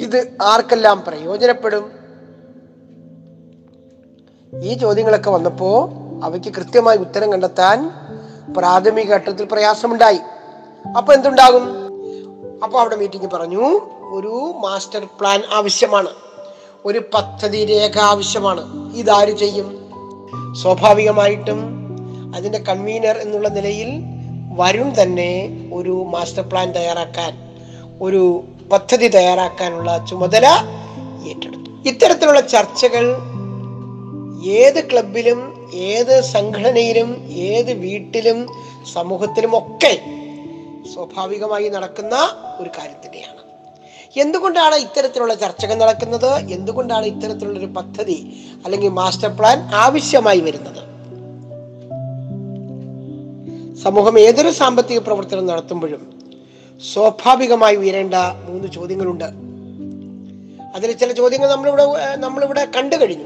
ഇത് 0.01 0.37
ആർക്കെല്ലാം 0.41 1.03
പ്രയോജനപ്പെടും? 1.07 1.91
ഈ 4.63 4.73
ചോദ്യങ്ങളൊക്കെ 4.73 5.29
വന്നപ്പോ 5.29 5.89
അവയ്ക്ക് 6.23 6.53
കൃത്യമായി 6.53 6.97
ഉത്തരം 6.97 7.31
കണ്ടെത്താൻ 7.31 7.91
പ്രാഥമിക 8.57 9.13
ഘട്ടത്തിൽ 9.13 9.47
പ്രയാസമുണ്ടായി. 9.51 10.19
അപ്പൊ 10.97 11.13
എന്തുണ്ടാകും? 11.13 11.63
അപ്പൊ 12.63 12.79
അവിടെ 12.79 12.95
മീറ്റിംഗ് 12.95 13.31
പറഞ്ഞു 13.31 13.79
ഒരു 14.01 14.53
മാസ്റ്റർ 14.59 15.07
പ്ലാൻ 15.19 15.41
ആവശ്യമാണ്. 15.53 16.09
ഒരു 16.85 17.01
പദ്ധതി 17.13 17.65
രേഖ 17.65 17.99
ആവശ്യമാണ്. 17.99 18.93
ഇതാര് 18.95 19.37
ചെയ്യും? 19.37 19.81
സ്വാഭാവികമായിട്ടും 20.61 21.81
അതിന്റെ 22.35 22.59
കൺവീനർ 22.59 23.17
എന്നുള്ള 23.17 23.49
നിലയിൽ 23.49 24.03
വരും 24.57 25.01
തന്നെ 25.01 25.49
ഒരു 25.73 26.05
മാസ്റ്റർ 26.09 26.41
പ്ലാൻ 26.41 26.71
തയ്യാറാക്കാൻ 26.71 27.57
ഒരു 28.01 28.43
പദ്ധതി 28.73 29.07
തയ്യാറാക്കാനുള്ള 29.07 29.91
ചുമതല 30.09 30.47
ഏറ്റെടുത്തു. 31.29 31.69
ഇത്തരത്തിലുള്ള 31.89 32.41
ചർച്ചകൾ 32.53 33.05
ഏത് 34.61 34.79
ക്ലബിലും 34.89 35.39
ഏത് 35.91 36.13
സംഘടനയിലും 36.35 37.09
ഏത് 37.49 37.71
വീട്ടിലും 37.83 38.39
സമൂഹത്തിലും 38.93 39.51
ഒക്കെ 39.57 39.93
സ്വാഭാവികമായി 40.93 41.67
നടക്കുന്ന 41.69 42.15
ഒരു 42.61 42.69
കാര്യം 42.77 42.99
തന്നെയാണ് 43.05 43.39
എന്തുകൊണ്ടാണ് 44.23 44.75
ഇത്തരത്തിലുള്ള 44.75 45.33
ചർച്ചകൾ 45.33 45.75
നടക്കുന്നത്? 45.83 46.31
എന്തുകൊണ്ടാണ് 46.55 47.05
ഇത്തരത്തിലുള്ള 47.05 47.59
ഒരു 47.59 47.69
പദ്ധതി 47.77 48.17
അല്ലെങ്കിൽ 48.65 48.89
മാസ്റ്റർ 49.01 49.31
പ്ലാൻ 49.37 49.59
ആവശ്യമായി 49.83 50.41
വരുന്നത്? 50.47 50.81
സമൂഹം 53.83 54.15
ഏതൊരു 54.19 54.51
സാമ്പത്തിക 54.61 54.99
പ്രവർത്തനം 54.99 55.45
നടത്തുമ്പോഴും 55.51 56.01
സ്വാഭാവികമായി 56.93 57.75
ഉയരേണ്ട 57.75 58.13
മൂന്ന് 58.49 58.67
ചോദ്യങ്ങളുണ്ട്. 58.67 59.25
അതിൽ 60.75 60.91
ചില 60.91 61.11
ചോദ്യങ്ങൾ 61.11 61.49
നമ്മളിവിടെ 61.49 62.15
നമ്മളിവിടെ 62.15 62.67
കണ്ടു 62.77 62.95
കഴിഞ്ഞു. 62.95 63.25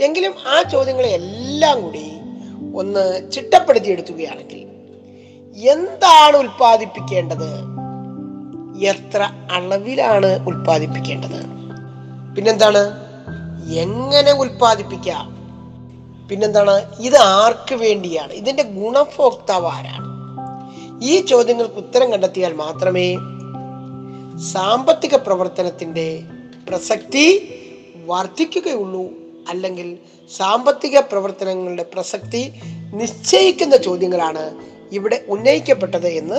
എങ്കിലും 0.00 0.34
ആ 0.46 0.62
ചോദ്യങ്ങളെ 0.62 1.08
എല്ലാം 1.08 1.82
കൂടി 1.82 2.12
ഒന്ന് 2.74 3.00
ചിട്ടപ്പെടുത്തി 3.00 3.32
ചിട്ടപ്പെടുത്തിയെടുക്കുകയാണെങ്കിൽ 3.32 4.66
എന്താണ് 5.68 6.36
ഉൽപ്പാദിപ്പിക്കേണ്ടത്? 6.36 7.48
എത്ര 8.84 9.30
അളവിലാണ് 9.52 10.46
ഉൽപ്പാദിപ്പിക്കേണ്ടത്? 10.48 11.42
പിന്നെന്താണ്? 12.36 12.90
എങ്ങനെ 13.72 14.32
ഉൽപ്പാദിപ്പിക്കാം? 14.32 15.26
പിന്നെന്താണ്? 16.28 16.96
ഇത് 17.00 17.16
ആർക്ക് 17.16 17.74
വേണ്ടിയാണ്? 17.74 18.32
ഇതിന്റെ 18.32 18.62
ഗുണഭോക്താവ് 18.62 19.66
ആരാണ്? 19.66 20.11
ഈ 21.02 21.20
ചോദ്യങ്ങൾക്ക് 21.20 21.74
ഉത്തരം 21.74 22.12
കണ്ടെത്തിയാൽ 22.12 22.52
മാത്രമേ 22.52 23.14
സാമ്പത്തിക 24.52 25.14
പ്രവർത്തനത്തിന്റെ 25.16 26.20
പ്രസക്തി 26.68 27.24
വർദ്ധിക്കുകയുള്ളൂ. 28.06 29.04
അല്ലെങ്കിൽ 29.50 29.98
സാമ്പത്തിക 30.36 30.98
പ്രവർത്തനങ്ങളുടെ 30.98 31.86
പ്രസക്തി 31.94 32.42
നിശ്ചയിക്കുന്ന 32.94 33.76
ചോദ്യങ്ങളാണ് 33.76 34.44
ഇവിടെ 34.92 35.24
ഉന്നയിക്കപ്പെട്ടത് 35.28 36.08
എന്ന് 36.08 36.38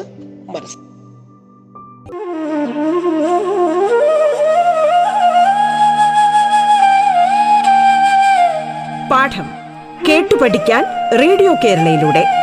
മനസ്സിലാക്കി. 0.52 0.92
പാഠം 9.12 9.50
കേട്ടു 10.08 10.36
പഠിക്കാൻ 10.36 10.84
റേഡിയോ 11.20 11.54
കേരളയിലൂടെ. 11.64 12.43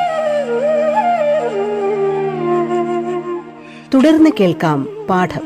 തുടർന്ന് 3.93 4.29
കേൾക്കാം 4.39 4.87
പാഠം. 5.09 5.45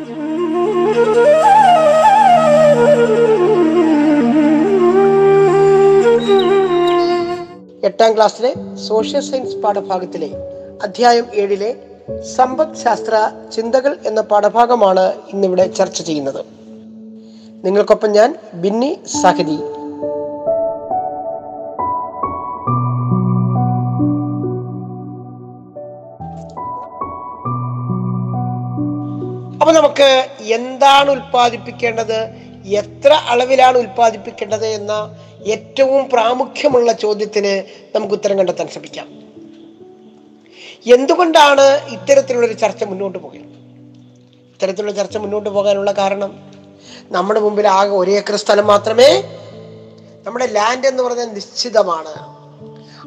എട്ടാം 7.83 8.15
ക്ലാസ്സിലെ 8.15 8.51
സോഷ്യൽ 8.75 9.21
സയൻസ് 9.21 9.55
പാഠഭാഗത്തിലെ 9.55 10.29
അധ്യായം 10.83 11.25
ഏഴിലെ 11.33 11.71
സമ്പദ് 12.35 12.77
ശാസ്ത്ര 12.83 13.31
ചിന്തകൾ 13.55 13.97
എന്ന 14.05 14.21
പാഠഭാഗമാണ് 14.21 15.13
ഇന്നിവിടെ 15.33 15.67
ചർച്ച 15.67 16.01
ചെയ്യുന്നത്. 16.01 16.45
നിങ്ങൾക്കൊപ്പം 17.65 18.11
ഞാൻ 18.11 18.35
ബിന്നി 18.53 18.99
സാഹിദി 19.21 19.57
അപ്പൊ 29.65 29.79
നമുക്ക് 29.79 30.29
എന്താണ് 30.41 31.11
ഉൽപ്പാദിപ്പിക്കേണ്ടത്? 31.11 32.29
എത്ര 32.65 33.13
അളവിലാണ് 33.13 33.77
ഉൽപ്പാദിപ്പിക്കേണ്ടത് 33.77 34.65
എന്ന 34.65 34.91
ഏറ്റവും 35.45 36.09
പ്രാമുഖ്യമുള്ള 36.09 36.91
ചോദ്യത്തിന് 36.91 37.63
നമുക്ക് 37.95 38.13
ഉത്തരം 38.13 38.37
കണ്ടെത്താൻ 38.37 38.67
ശ്രമിക്കാം. 38.67 39.07
എന്തുകൊണ്ടാണ് 40.93 41.89
ഇത്തരത്തിലുള്ള 41.89 42.45
ഒരു 42.45 42.53
ചർച്ച 42.53 42.83
മുന്നോട്ട് 42.83 43.19
പോകുന്നത് 43.19 43.49
ഇത്തരത്തിലുള്ള 44.53 44.91
ചർച്ച 44.91 45.17
മുന്നോട്ട് 45.17 45.49
പോകാനുള്ള 45.49 45.91
കാരണം 45.91 46.39
നമ്മുടെ 47.11 47.39
മുമ്പിൽ 47.39 47.67
ആകെ 47.67 47.89
ഒരേ 47.89 48.13
ഏക്കർ 48.13 48.35
സ്ഥലം 48.35 48.67
മാത്രമേ 48.67 49.23
നമ്മുടെ 50.23 50.45
ലാൻഡ് 50.45 50.87
എന്ന് 50.87 51.03
പറഞ്ഞാൽ 51.03 51.25
നിശ്ചിതമാണ്. 51.25 52.13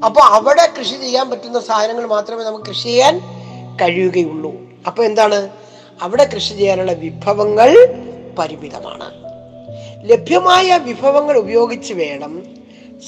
അപ്പോൾ 0.04 0.20
അവിടെ 0.20 0.72
കൃഷി 0.78 0.94
ചെയ്യാൻ 0.94 1.30
പറ്റുന്ന 1.30 1.60
സാധനങ്ങൾ 1.60 2.06
മാത്രമേ 2.06 2.44
നമുക്ക് 2.44 2.64
കൃഷി 2.64 2.82
ചെയ്യാൻ 2.82 3.20
കഴിയുകയുള്ളൂ. 3.76 4.52
അപ്പോൾ 4.86 5.02
എന്താണ്? 5.02 5.67
അവിടെ 6.02 6.24
കൃഷി 6.34 6.54
ചെയ്യാനുള്ള 6.54 6.92
വിഭവങ്ങൾ 6.92 7.70
പരിമിതമാണ്. 8.38 9.10
ലഭ്യമായ 10.10 10.78
വിഭവങ്ങൾ 10.78 11.36
ഉപയോഗിച്ച് 11.36 11.94
വേണം 11.94 12.42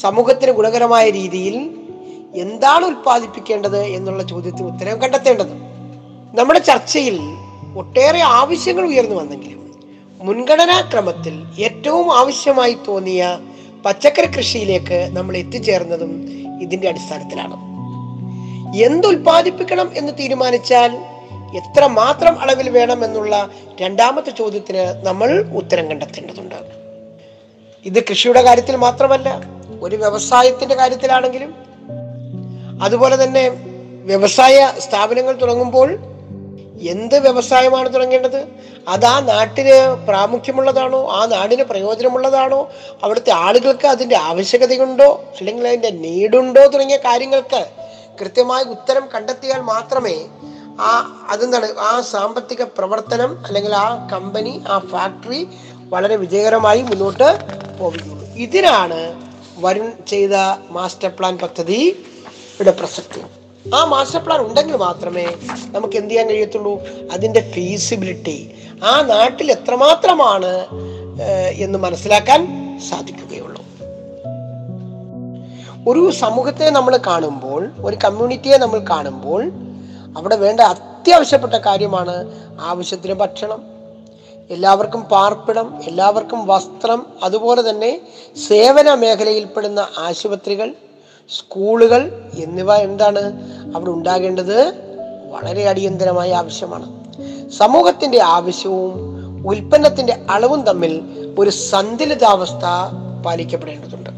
സമൂഹത്തിന് 0.00 0.50
ഗുണകരമായ 0.50 1.10
രീതിയിൽ 1.10 1.70
എന്താണ് 2.34 2.84
ഉൽപ്പാദിപ്പിക്കേണ്ടത് 2.86 3.82
എന്നുള്ള 3.82 4.22
ചോദ്യത്തിന് 4.22 4.66
ഉത്തരം 4.66 5.02
കണ്ടെത്തേണ്ടത്. 5.02 5.52
നമ്മുടെ 6.38 6.58
ചർച്ചയിൽ 6.58 7.20
ഒട്ടേറെ 7.76 8.20
ആവശ്യങ്ങൾ 8.20 8.84
ഉയർന്നു 8.84 9.16
വന്നെങ്കിലും 9.16 9.60
മുൻഗണനാക്രമത്തിൽ 10.22 11.42
ഏറ്റവും 11.58 12.16
ആവശ്യമായി 12.16 12.76
തോന്നിയ 12.88 13.38
പച്ചക്കറി 13.84 14.26
കൃഷിയിലേക്ക് 14.26 15.08
നമ്മൾ 15.12 15.36
എത്തിച്ചേർന്നതും 15.36 16.12
ഇതിന്റെ 16.62 16.88
അടിസ്ഥാനത്തിലാണ്. 16.88 17.70
എന്തുൽപാദിപ്പിക്കണം 18.84 19.90
എന്ന് 19.94 20.12
തീരുമാനിച്ചാൽ 20.18 21.19
എത്ര 21.56 21.86
മാത്രം 21.86 22.40
അളവിൽ 22.40 22.70
വേണമെന്നുള്ള 22.70 23.50
രണ്ടാമത്തെ 23.80 24.30
ചോദ്യത്തിന് 24.30 25.06
നമ്മൾ 25.06 25.42
ഉത്തരം 25.54 25.90
കണ്ടെത്തേണ്ടതുണ്ട്. 25.90 26.54
ഇത് 27.84 28.02
കൃഷിയുടെ 28.02 28.42
കാര്യത്തിൽ 28.42 28.76
മാത്രമല്ല 28.76 29.40
ഒരു 29.82 29.96
വ്യവസായത്തിന്റെ 29.96 30.74
കാര്യത്തിലാണെങ്കിലും. 30.74 31.54
അതുപോലെ 32.82 33.24
തന്നെ 33.24 33.48
വ്യവസായ 34.04 34.72
സ്ഥാപനങ്ങൾ 34.78 35.32
തുടങ്ങുമ്പോൾ 35.32 35.98
എന്ത് 36.88 37.18
വ്യവസായമാണ് 37.18 37.94
തുടങ്ങേണ്ടത്? 37.94 38.46
അത് 38.88 39.04
ആ 39.04 39.20
നാട്ടിന് 39.20 40.06
പ്രാമുഖ്യമുള്ളതാണോ? 40.08 41.10
ആ 41.10 41.26
നാടിന് 41.26 41.62
പ്രയോജനമുള്ളതാണോ? 41.62 42.70
അവിടുത്തെ 43.02 43.32
ആളുകൾക്ക് 43.32 43.86
അതിന്റെ 43.86 44.16
ആവശ്യകതയുണ്ടോ? 44.16 45.24
അല്ലെങ്കിൽ 45.40 45.68
അതിന്റെ 45.68 45.90
നീടുണ്ടോ? 45.90 46.66
തുടങ്ങിയ 46.66 46.96
കാര്യങ്ങൾക്ക് 46.96 47.66
കൃത്യമായ 48.20 48.62
ഉത്തരം 48.62 49.08
കണ്ടെത്തിയാൽ 49.14 49.60
മാത്രമേ 49.60 50.16
ആ 50.88 50.92
അതെന്താണ്? 51.30 51.68
ആ 51.78 52.00
സാമ്പത്തിക 52.00 52.62
പ്രവർത്തനം 52.78 53.30
അല്ലെങ്കിൽ 53.46 53.74
ആ 53.74 54.08
കമ്പനി 54.12 54.62
ആ 54.68 54.78
ഫാക്ടറി 54.92 55.40
വളരെ 55.92 56.16
വിജയകരമായി 56.16 56.82
മുന്നോട്ട് 56.82 57.28
പോവുകയുള്ളൂ 57.78 58.26
ഇതിനാണ് 58.44 59.00
വരുൺ 59.64 59.92
ചെയ്ത 60.08 60.34
മാസ്റ്റർ 60.70 61.10
പ്ലാൻ 61.18 61.38
പദ്ധതിയുടെ 61.38 62.70
പ്രസക്തി. 62.70 63.20
ആ 63.74 63.84
മാസ്റ്റർ 63.84 64.20
പ്ലാൻ 64.24 64.40
ഉണ്ടെങ്കിൽ 64.40 64.76
മാത്രമേ 64.76 65.26
നമുക്ക് 65.74 65.96
എന്ത് 65.96 66.10
ചെയ്യാൻ 66.10 66.28
കഴിയത്തുള്ളൂ? 66.28 66.74
അതിന്റെ 67.12 67.40
ഫീസിബിലിറ്റി 67.54 68.38
ആ 68.84 68.92
നാട്ടിൽ 69.12 69.48
എത്രമാത്രമാണ് 69.52 70.52
എന്ന് 71.64 71.78
മനസ്സിലാക്കാൻ 71.78 72.40
സാധിക്കുകയുള്ളൂ. 72.90 73.62
ഒരു 75.88 76.02
സമൂഹത്തെ 76.10 76.70
നമ്മൾ 76.70 76.94
കാണുമ്പോൾ 77.06 77.62
ഒരു 77.80 77.96
കമ്മ്യൂണിറ്റിയെ 78.04 78.56
നമ്മൾ 78.56 78.80
കാണുമ്പോൾ 78.90 79.42
അവിടെ 80.16 80.36
വേണ്ട 80.36 80.60
അത്യാവശ്യപ്പെട്ട 80.60 81.54
കാര്യമാണ് 81.54 82.28
ആവശ്യത്തിന് 82.60 83.14
ഭക്ഷണം. 83.14 83.62
എല്ലാവർക്കും 84.50 85.00
പാർപ്പിടം 85.02 85.82
എല്ലാവർക്കും 85.84 86.46
വസ്ത്രം 86.46 87.06
അതുപോലെ 87.22 87.70
തന്നെ 87.70 88.00
സേവന 88.48 88.94
മേഖലയിൽപ്പെടുന്ന 88.94 89.88
ആശുപത്രികൾ 89.98 90.74
സ്കൂളുകൾ 91.38 92.30
എന്നിവ 92.38 92.74
എന്താണ്? 92.74 93.32
അവിടെ 93.76 93.90
ഉണ്ടാകേണ്ടത് 93.90 94.74
വളരെ 95.30 95.68
അടിയന്തരമായ 95.68 96.34
ആവശ്യമാണ്. 96.34 97.04
സമൂഹത്തിന്റെ 97.50 98.22
ആവശ്യവും 98.22 98.94
ഉൽപ്പന്നത്തിന്റെ 99.48 100.18
അളവും 100.30 100.62
തമ്മിൽ 100.62 101.02
ഒരു 101.38 101.50
സന്തുലിതാവസ്ഥ 101.50 102.64
പാലിക്കപ്പെടേണ്ടതുണ്ട്. 103.26 104.10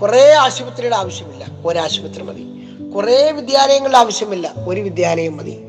കുറേ 0.00 0.34
ആശുപത്രിയുടെ 0.34 0.96
ആവശ്യമില്ല. 0.96 1.46
ഒരാശുപത്രി 1.66 2.22
മതി. 2.22 2.51
കുറേ 2.94 3.30
വിദ്യാലയങ്ങളുടെ 3.30 3.98
ആവശ്യമില്ല. 3.98 4.54
ഒരു 4.68 4.80
വിദ്യാലയം 4.80 5.36
മതി. 5.36 5.64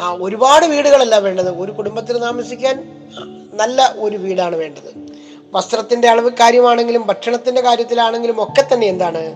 ആ 0.00 0.16
ഒരുപാട് 0.20 0.66
വീടുകളല്ല 0.66 1.16
വേണ്ടത്. 1.18 1.50
ഒരു 1.50 1.72
കുടുംബത്തിൽ 1.72 2.18
താമസിക്കാൻ 2.18 3.06
നല്ല 3.52 3.94
ഒരു 3.98 4.16
വീടാണ് 4.16 4.56
വേണ്ടത്. 4.56 5.06
വസ്ത്രത്തിന്റെ 5.52 6.08
അളവ് 6.08 6.30
കാര്യമാണെങ്കിലും 6.30 7.06
ഭക്ഷണത്തിന്റെ 7.06 7.60
കാര്യത്തിലാണെങ്കിലും 7.60 8.42
ഒക്കെ 8.42 8.66
തന്നെ 8.72 8.86
എന്താണ്? 8.86 9.34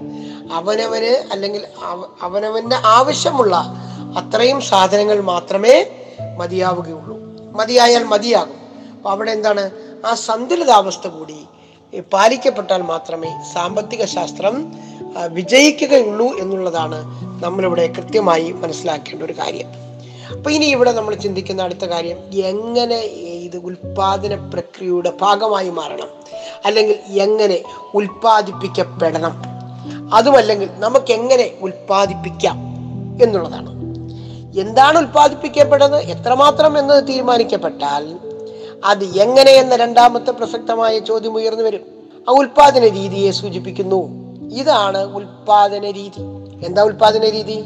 അവനവന് 0.52 1.28
അല്ലെങ്കിൽ 1.32 1.66
അവ- 1.84 2.06
അവനവന്റെ 2.22 2.76
ആവശ്യമുള്ള 2.84 3.74
അത്രയും 4.18 4.60
സാധനങ്ങൾ 4.60 5.20
മാത്രമേ 5.20 5.86
മതിയാവുകയുള്ളൂ. 6.38 7.18
മതിയായാൽ 7.52 8.04
മതിയാകും. 8.04 8.60
അപ്പൊ 8.92 9.10
അവിടെ 9.10 9.30
എന്താണ്? 9.30 9.70
ആ 10.06 10.14
സന്തുലിതാവസ്ഥ 10.14 11.08
കൂടി. 11.08 11.44
പാലിക്കപ്പെട്ടാൽ 11.98 12.82
മാത്രമേ 12.82 13.30
സാമ്പത്തിക 13.54 14.04
ശാസ്ത്രം 14.04 14.72
വിജയിക്കുകയുള്ളൂ 15.28 16.26
എന്നുള്ളതാണ് 16.38 16.98
നമ്മളിവിടെ 17.44 17.86
കൃത്യമായി 17.86 18.52
മനസ്സിലാക്കേണ്ട 18.52 19.22
ഒരു 19.22 19.32
കാര്യം. 19.32 19.68
അപ്പൊ 20.32 20.50
ഇനി 20.50 20.64
ഇവിടെ 20.64 20.92
നമ്മൾ 20.92 21.14
ചിന്തിക്കുന്ന 21.14 21.62
അടുത്ത 21.62 21.84
കാര്യം 21.84 22.18
എങ്ങനെ 22.32 22.98
ഇത് 23.46 23.56
ഉൽപാദന 23.56 24.34
പ്രക്രിയയുടെ 24.34 25.12
ഭാഗമായി 25.20 25.70
മാറണം? 25.70 26.10
അല്ലെങ്കിൽ 26.64 26.98
എങ്ങനെ 27.12 27.62
ഉൽപ്പാദിപ്പിക്കപ്പെടണം? 27.94 29.34
അതുമല്ലെങ്കിൽ 30.14 30.68
നമുക്ക് 30.72 31.12
എങ്ങനെ 31.12 31.50
ഉൽപ്പാദിപ്പിക്കാം 31.60 32.56
എന്നുള്ളതാണ്. 33.22 33.70
എന്താണ് 34.60 34.98
ഉൽപ്പാദിപ്പിക്കപ്പെടുന്നത്? 34.98 36.02
എത്രമാത്രം 36.04 36.78
എന്നത് 36.78 37.08
തീരുമാനിക്കപ്പെട്ടാൽ 37.08 38.04
അത് 38.84 39.04
എങ്ങനെയെന്ന 39.04 39.76
രണ്ടാമത്തെ 39.76 40.30
പ്രസക്തമായ 40.30 40.98
ചോദ്യം 40.98 41.34
ഉയർന്നു 41.34 41.64
വരും. 41.64 41.80
ആ 42.28 42.32
ഉൽപാദന 42.32 42.88
രീതിയെ 42.88 43.30
സൂചിപ്പിക്കുന്നു. 43.30 44.08
ഇതാണ് 44.52 45.04
ഉൽപാദന 45.04 45.90
രീതി. 45.90 46.22
എന്താ 46.66 46.82
ഉൽപാദന 46.82 47.28
രീതി? 47.28 47.64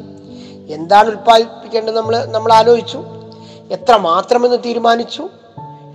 എന്താണ് 0.69 1.09
ഉൽപ്പാദിപ്പിക്കേണ്ടത് 1.09 1.97
നമ്മൾ 1.97 2.25
നമ്മൾ 2.25 2.53
ആലോചിച്ചു? 2.53 3.05
എത്ര 3.71 3.97
മാത്രമെന്ന് 3.97 4.57
തീരുമാനിച്ചു? 4.57 5.29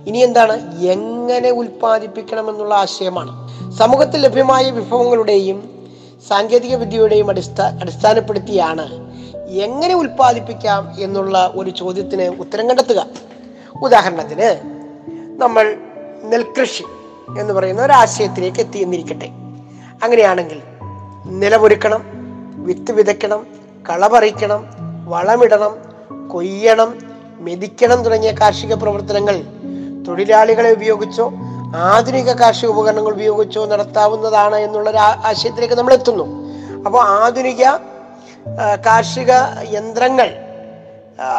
ഇനി 0.06 0.18
എന്താണ്? 0.18 0.80
എങ്ങനെ 0.80 1.50
ഉൽപ്പാദിപ്പിക്കണമെന്നുള്ള 1.50 2.74
ആശയമാണ്. 2.74 3.50
സമൂഹത്തിൽ 3.78 4.20
ലഭ്യമായ 4.20 4.70
വിഭവങ്ങളുടെയും 4.70 5.88
സാങ്കേതിക 6.28 6.76
വിദ്യയുടെയും 6.76 7.30
അടിസ്ഥാ 7.30 7.78
അടിസ്ഥാനപ്പെടുത്തിയാണ് 7.80 9.10
എങ്ങനെ 9.48 9.94
ഉൽപ്പാദിപ്പിക്കാം 9.94 10.92
എന്നുള്ള 10.98 11.52
ഒരു 11.54 11.70
ചോദ്യത്തിന് 11.70 12.22
ഉത്തരം 12.22 12.68
കണ്ടെത്തുക. 12.68 13.06
ഉദാഹരണത്തിന് 13.82 14.79
നമ്മൾ 15.40 15.76
നെൽകൃഷി 16.24 16.84
എന്ന് 17.38 17.52
പറയുന്ന 17.52 17.82
ഒരാശയത്തിലേക്ക് 17.82 18.60
എത്തി 18.60 18.78
എന്നിരിക്കട്ടെ. 18.78 19.28
അങ്ങനെയാണെങ്കിൽ 20.02 20.62
നിലമൊരുക്കണം 21.26 22.02
വിത്ത് 22.66 22.92
വിതയ്ക്കണം 22.92 23.46
കളപറിക്കണം 23.90 24.60
വളമിടണം 25.04 25.72
കൊയ്യണം 26.30 26.90
മെതിക്കണം 27.40 28.02
തുടങ്ങിയ 28.02 28.32
കാർഷിക 28.40 28.74
പ്രവർത്തനങ്ങൾ 28.74 29.36
തൊഴിലാളികളെ 30.08 30.72
ഉപയോഗിച്ചോ 30.72 31.32
ആധുനിക 31.76 32.30
കാർഷിക 32.32 32.68
ഉപകരണങ്ങൾ 32.68 33.12
ഉപയോഗിച്ചോ 33.12 33.64
നടത്താവുന്നതാണ് 33.64 34.56
എന്നുള്ള 34.56 34.90
ഒരു 34.90 35.00
ആശയത്തിലേക്ക് 35.30 35.74
നമ്മൾ 35.74 35.94
എത്തുന്നു. 35.94 36.26
അപ്പോൾ 36.86 37.02
ആധുനിക 37.02 37.64
കാർഷിക 38.86 39.32
യന്ത്രങ്ങൾ 39.76 40.28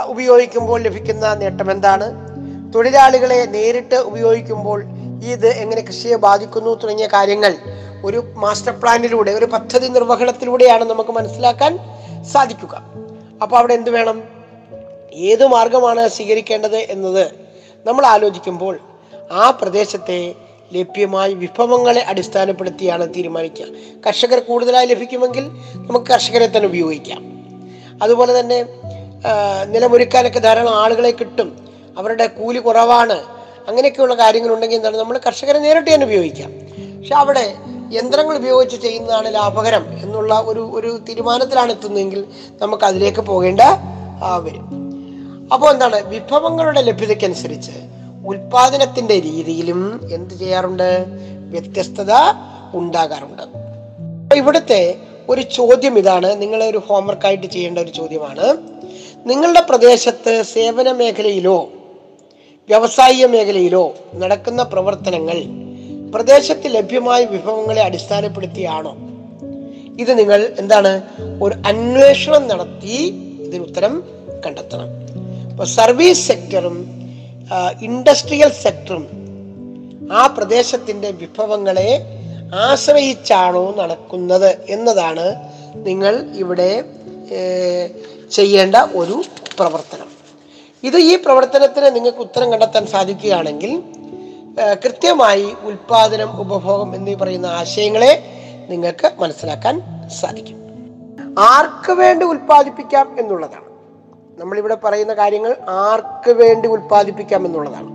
ഉപയോഗിക്കുമ്പോൾ 0.08 0.81
ലഭിക്കുന്ന 0.81 1.34
നേട്ടം 1.34 1.72
എന്താണ്? 1.72 2.30
തൊഴിലാളികളെ 2.75 3.45
നേരിട്ട് 3.45 3.95
ഉപയോഗിക്കുമ്പോൾ 3.95 4.83
ഇത് 5.23 5.47
എങ്ങനെ 5.47 5.81
കൃഷിയെ 5.81 6.15
ബാധിക്കുന്നു 6.15 6.75
തുടങ്ങിയ 6.75 7.07
കാര്യങ്ങൾ 7.07 7.57
ഒരു 8.03 8.23
മാസ്റ്റർ 8.35 8.71
പ്ലാനിലൂടെ 8.71 9.31
ഒരു 9.31 9.45
പദ്ധതി 9.45 9.87
നിർവഹണത്തിലൂടെയാണ് 9.87 10.83
നമുക്ക് 10.89 11.09
മനസ്സിലാക്കാൻ 11.09 11.79
സാധിക്കുക. 12.23 12.75
അപ്പോൾ 13.41 13.57
അവിടെ 13.57 13.73
എന്ത് 13.73 13.89
വേണം? 13.89 14.23
ഏത് 15.13 15.47
മാർഗമാണ് 15.47 16.07
സ്വീകരിക്കേണ്ടത് 16.07 16.77
എന്നത് 16.77 17.31
നമ്മൾ 17.86 18.05
ആലോചിക്കുമ്പോൾ 18.05 18.79
ആ 19.31 19.49
പ്രദേശത്തെ 19.49 20.36
ലഭ്യമായ 20.73 21.34
വിഭവങ്ങളെ 21.34 22.01
അടിസ്ഥാനപ്പെടുത്തിയാണ് 22.01 23.13
തീരുമാനിക്കുക. 23.13 23.65
കർഷകർ 24.07 24.39
കൂടുതലായി 24.39 24.86
ലഭിക്കുമെങ്കിൽ 24.86 25.45
നമുക്ക് 25.75 26.05
കർഷകരെ 26.05 26.45
തന്നെ 26.45 26.65
ഉപയോഗിക്കാം. 26.65 27.21
അതുപോലെ 28.03 28.39
തന്നെ 28.39 28.65
നിലമൊരുക്കാനൊക്കെ 29.65 30.39
ധാരാളം 30.39 30.75
ആളുകളെ 30.75 31.12
കിട്ടും. 31.12 31.70
അവരുടെ 31.97 32.27
കൂലി 32.27 32.60
കുറവാണ്. 32.60 33.23
അങ്ങനെയൊക്കെയുള്ള 33.67 34.13
കാര്യങ്ങളുണ്ടെങ്കിൽ 34.13 34.75
എന്താണ്? 34.75 34.97
നമ്മൾ 34.97 35.19
കർഷകരെ 35.25 35.60
നേരിട്ട് 35.60 35.93
തന്നെ 35.93 36.06
ഉപയോഗിക്കാം. 36.06 36.51
പക്ഷെ 36.99 37.15
അവിടെ 37.15 37.56
യന്ത്രങ്ങൾ 37.93 38.36
ഉപയോഗിച്ച് 38.36 38.82
ചെയ്യുന്നതാണ് 38.82 39.34
ലാഭകരം 39.34 39.99
എന്നുള്ള 40.04 40.43
ഒരു 40.45 40.71
ഒരു 40.73 40.99
തീരുമാനത്തിലാണ് 41.10 41.71
എത്തുന്നതെങ്കിൽ 41.71 42.25
നമുക്ക് 42.62 42.84
അതിലേക്ക് 42.84 43.21
പോകേണ്ട 43.21 43.62
വരും. 44.43 44.67
അപ്പോൾ 45.54 45.71
എന്താണ്? 45.71 46.04
വിഭവങ്ങളുടെ 46.04 46.82
ലഭ്യതയ്ക്കനുസരിച്ച് 46.82 47.71
ഉൽപാദനത്തിന്റെ 48.27 49.19
രീതിയിലും 49.19 50.10
എന്ത് 50.13 50.34
ചെയ്യാറുണ്ട്? 50.34 51.06
വ്യത്യസ്തത 51.49 52.12
ഉണ്ടാകാറുണ്ട്. 52.73 53.41
അപ്പൊ 53.41 54.38
ഇവിടുത്തെ 54.38 54.95
ഒരു 55.30 55.41
ചോദ്യം 55.41 55.99
ഇതാണ്. 55.99 56.41
നിങ്ങളെ 56.41 56.69
ഒരു 56.69 56.77
ഹോംവർക്ക് 56.77 57.25
ആയിട്ട് 57.25 57.47
ചെയ്യേണ്ട 57.47 57.80
ഒരു 57.80 57.89
ചോദ്യമാണ്. 57.89 58.58
നിങ്ങളുടെ 59.25 59.60
പ്രദേശത്ത് 59.60 60.43
സേവന 60.43 60.91
മേഖലയിലോ 60.91 61.69
വ്യാവസായിക 62.71 63.25
മേഖലയിലോ 63.25 63.95
നടക്കുന്ന 64.15 64.63
പ്രവർത്തനങ്ങൾ 64.63 65.38
പ്രദേശത്ത് 66.13 66.67
ലഭ്യമായ 66.75 67.25
വിഭവങ്ങളെ 67.25 67.81
അടിസ്ഥാനപ്പെടുത്തിയാണോ? 67.81 68.93
ഇത് 70.01 70.12
നിങ്ങൾ 70.19 70.55
എന്താണ് 70.60 70.91
ഒരു 71.43 71.55
അന്വേഷണം 71.67 72.47
നടത്തി 72.47 72.99
ഇതിന് 73.47 73.63
ഉത്തരം 73.63 74.03
കണ്ടെത്തണം. 74.45 74.89
അപ്പൊ 75.51 75.65
സർവീസ് 75.65 76.27
സെക്ടറും 76.27 76.77
ഇൻഡസ്ട്രിയൽ 77.81 78.51
സെക്ടറും 78.62 79.05
ആ 80.12 80.27
പ്രദേശത്തിന്റെ 80.27 81.12
വിഭവങ്ങളെ 81.12 81.89
ആശ്രയിച്ചാണോ 82.67 83.75
നടക്കുന്നത് 83.77 84.49
എന്നതാണ് 84.69 85.27
നിങ്ങൾ 85.88 86.15
ഇവിടെ 86.36 86.71
ചെയ്യേണ്ട 88.31 88.75
ഒരു 88.75 89.21
പ്രവർത്തനം. 89.60 90.11
ഇത് 90.84 90.98
ഈ 90.98 91.15
പ്രവർത്തനത്തിന് 91.15 91.96
നിങ്ങൾക്ക് 91.96 92.17
ഉത്തരം 92.17 92.52
കണ്ടെത്താൻ 92.52 92.86
സാധിക്കുകയാണെങ്കിൽ 92.88 93.84
കൃത്യമായി 94.86 95.54
ഉൽപാദനം 95.63 96.39
ഉപഭോഗം 96.39 96.96
എന്നീ 96.96 97.13
പറയുന്ന 97.13 97.46
ആശയങ്ങളെ 97.46 98.24
നിങ്ങൾക്ക് 98.70 99.12
മനസ്സിലാക്കാൻ 99.20 99.82
സാധിക്കും. 100.22 100.58
ആർക്ക് 101.39 101.91
വേണ്ടി 101.91 102.26
ഉൽപ്പാദിപ്പിക്കാം 102.26 103.15
എന്നുള്ളതാണ്. 103.20 103.65
നമ്മളിവിടെ 104.41 104.76
പറയുന്ന 104.76 105.13
കാര്യങ്ങൾ 105.13 105.58
ആർക്ക് 105.70 106.32
വേണ്ടി 106.32 106.67
ഉൽപ്പാദിപ്പിക്കാം 106.67 107.46
എന്നുള്ളതാണ്. 107.46 107.89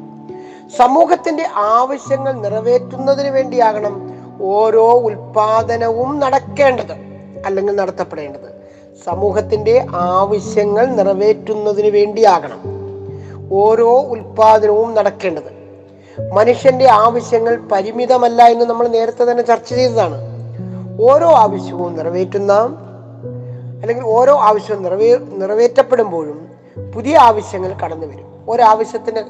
സമൂഹത്തിന്റെ 0.77 1.47
ആവശ്യങ്ങൾ 1.55 2.33
നിറവേറ്റുന്നതിന് 2.33 3.29
വേണ്ടിയാകണം 3.29 3.95
ഓരോ 4.43 4.93
ഉൽപാദനവും 4.93 6.19
നടക്കേണ്ടത് 6.19 6.93
അല്ലെങ്കിൽ 7.47 7.75
നടത്തപ്പെടേണ്ടത്. 7.77 8.49
സമൂഹത്തിന്റെ 9.05 9.87
ആവശ്യങ്ങൾ 9.93 10.87
നിറവേറ്റുന്നതിന് 10.87 11.91
വേണ്ടിയാകണം. 11.91 12.76
ഓരോ 13.53 14.01
ഉൽപാദനവും 14.01 14.95
നടക്കേണ്ടത്. 14.95 15.57
മനുഷ്യന്റെ 16.33 16.91
ആവശ്യങ്ങൾ 16.91 17.57
പരിമിതമല്ല 17.57 18.43
എന്ന് 18.43 18.65
നമ്മൾ 18.65 18.89
നേരത്തെ 18.89 19.31
തന്നെ 19.31 19.43
ചർച്ച 19.43 19.75
ചെയ്തതാണ്. 19.75 20.19
ഓരോ 21.01 21.29
ആവശ്യവും 21.37 21.97
നിറവേറ്റുന്ന 21.97 22.53
അല്ലെങ്കിൽ 23.81 24.05
ഓരോ 24.05 24.39
ആവശ്യവും 24.39 24.83
നിറവേ 24.83 25.17
നിറവേറ്റപ്പെടുമ്പോഴും 25.17 26.49
പുതിയ 26.95 27.19
ആവശ്യങ്ങൾ 27.19 27.73
കടന്നു 27.73 28.07
വരും. 28.07 28.27
ഒരാവശ്യത്തിന് 28.49 29.23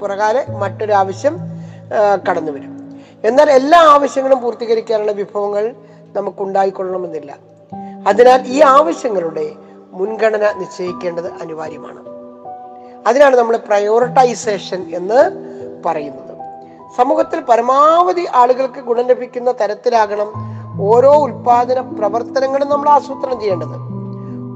പുറകാലെ 0.00 0.44
മറ്റൊരു 0.48 0.92
ആവശ്യം 0.92 1.38
കടന്നു 2.30 2.52
വരും. 2.52 2.72
എന്നാൽ 3.24 3.50
എല്ലാ 3.50 3.80
ആവശ്യങ്ങളും 3.80 4.40
പൂർത്തീകരിക്കാനുള്ള 4.40 5.12
വിഭവങ്ങൾ 5.12 5.74
നമുക്ക് 6.16 6.42
ഉണ്ടായിക്കൊള്ളണമെന്നില്ല 6.42 7.36
അതിനാൽ 8.08 8.46
ഈ 8.46 8.62
ആവശ്യങ്ങളുടെ 8.62 9.52
മുൻഗണന 9.92 10.52
നിശ്ചയിക്കേണ്ടത് 10.58 11.32
അനിവാര്യമാണ്. 11.42 12.13
അതിനാണ് 13.06 13.36
നമ്മൾ 13.36 13.56
പ്രയോറിറ്റൈസേഷൻ 13.56 14.86
എന്ന് 14.94 15.30
പറയുന്നത്. 15.84 16.34
സമൂഹത്തിൽ 16.96 17.40
പരമാവധി 17.40 18.26
ആളുകൾക്ക് 18.34 18.80
ഗുണം 18.80 19.06
ലഭിക്കുന്ന 19.06 19.52
തരത്തിലാകണം 19.52 20.32
ഓരോ 20.80 21.12
ഉൽപാദന 21.12 21.80
പ്രവർത്തനങ്ങളും 21.80 22.68
നമ്മൾ 22.68 22.88
ആസൂത്രണം 22.88 23.40
ചെയ്യേണ്ടത്. 23.40 23.94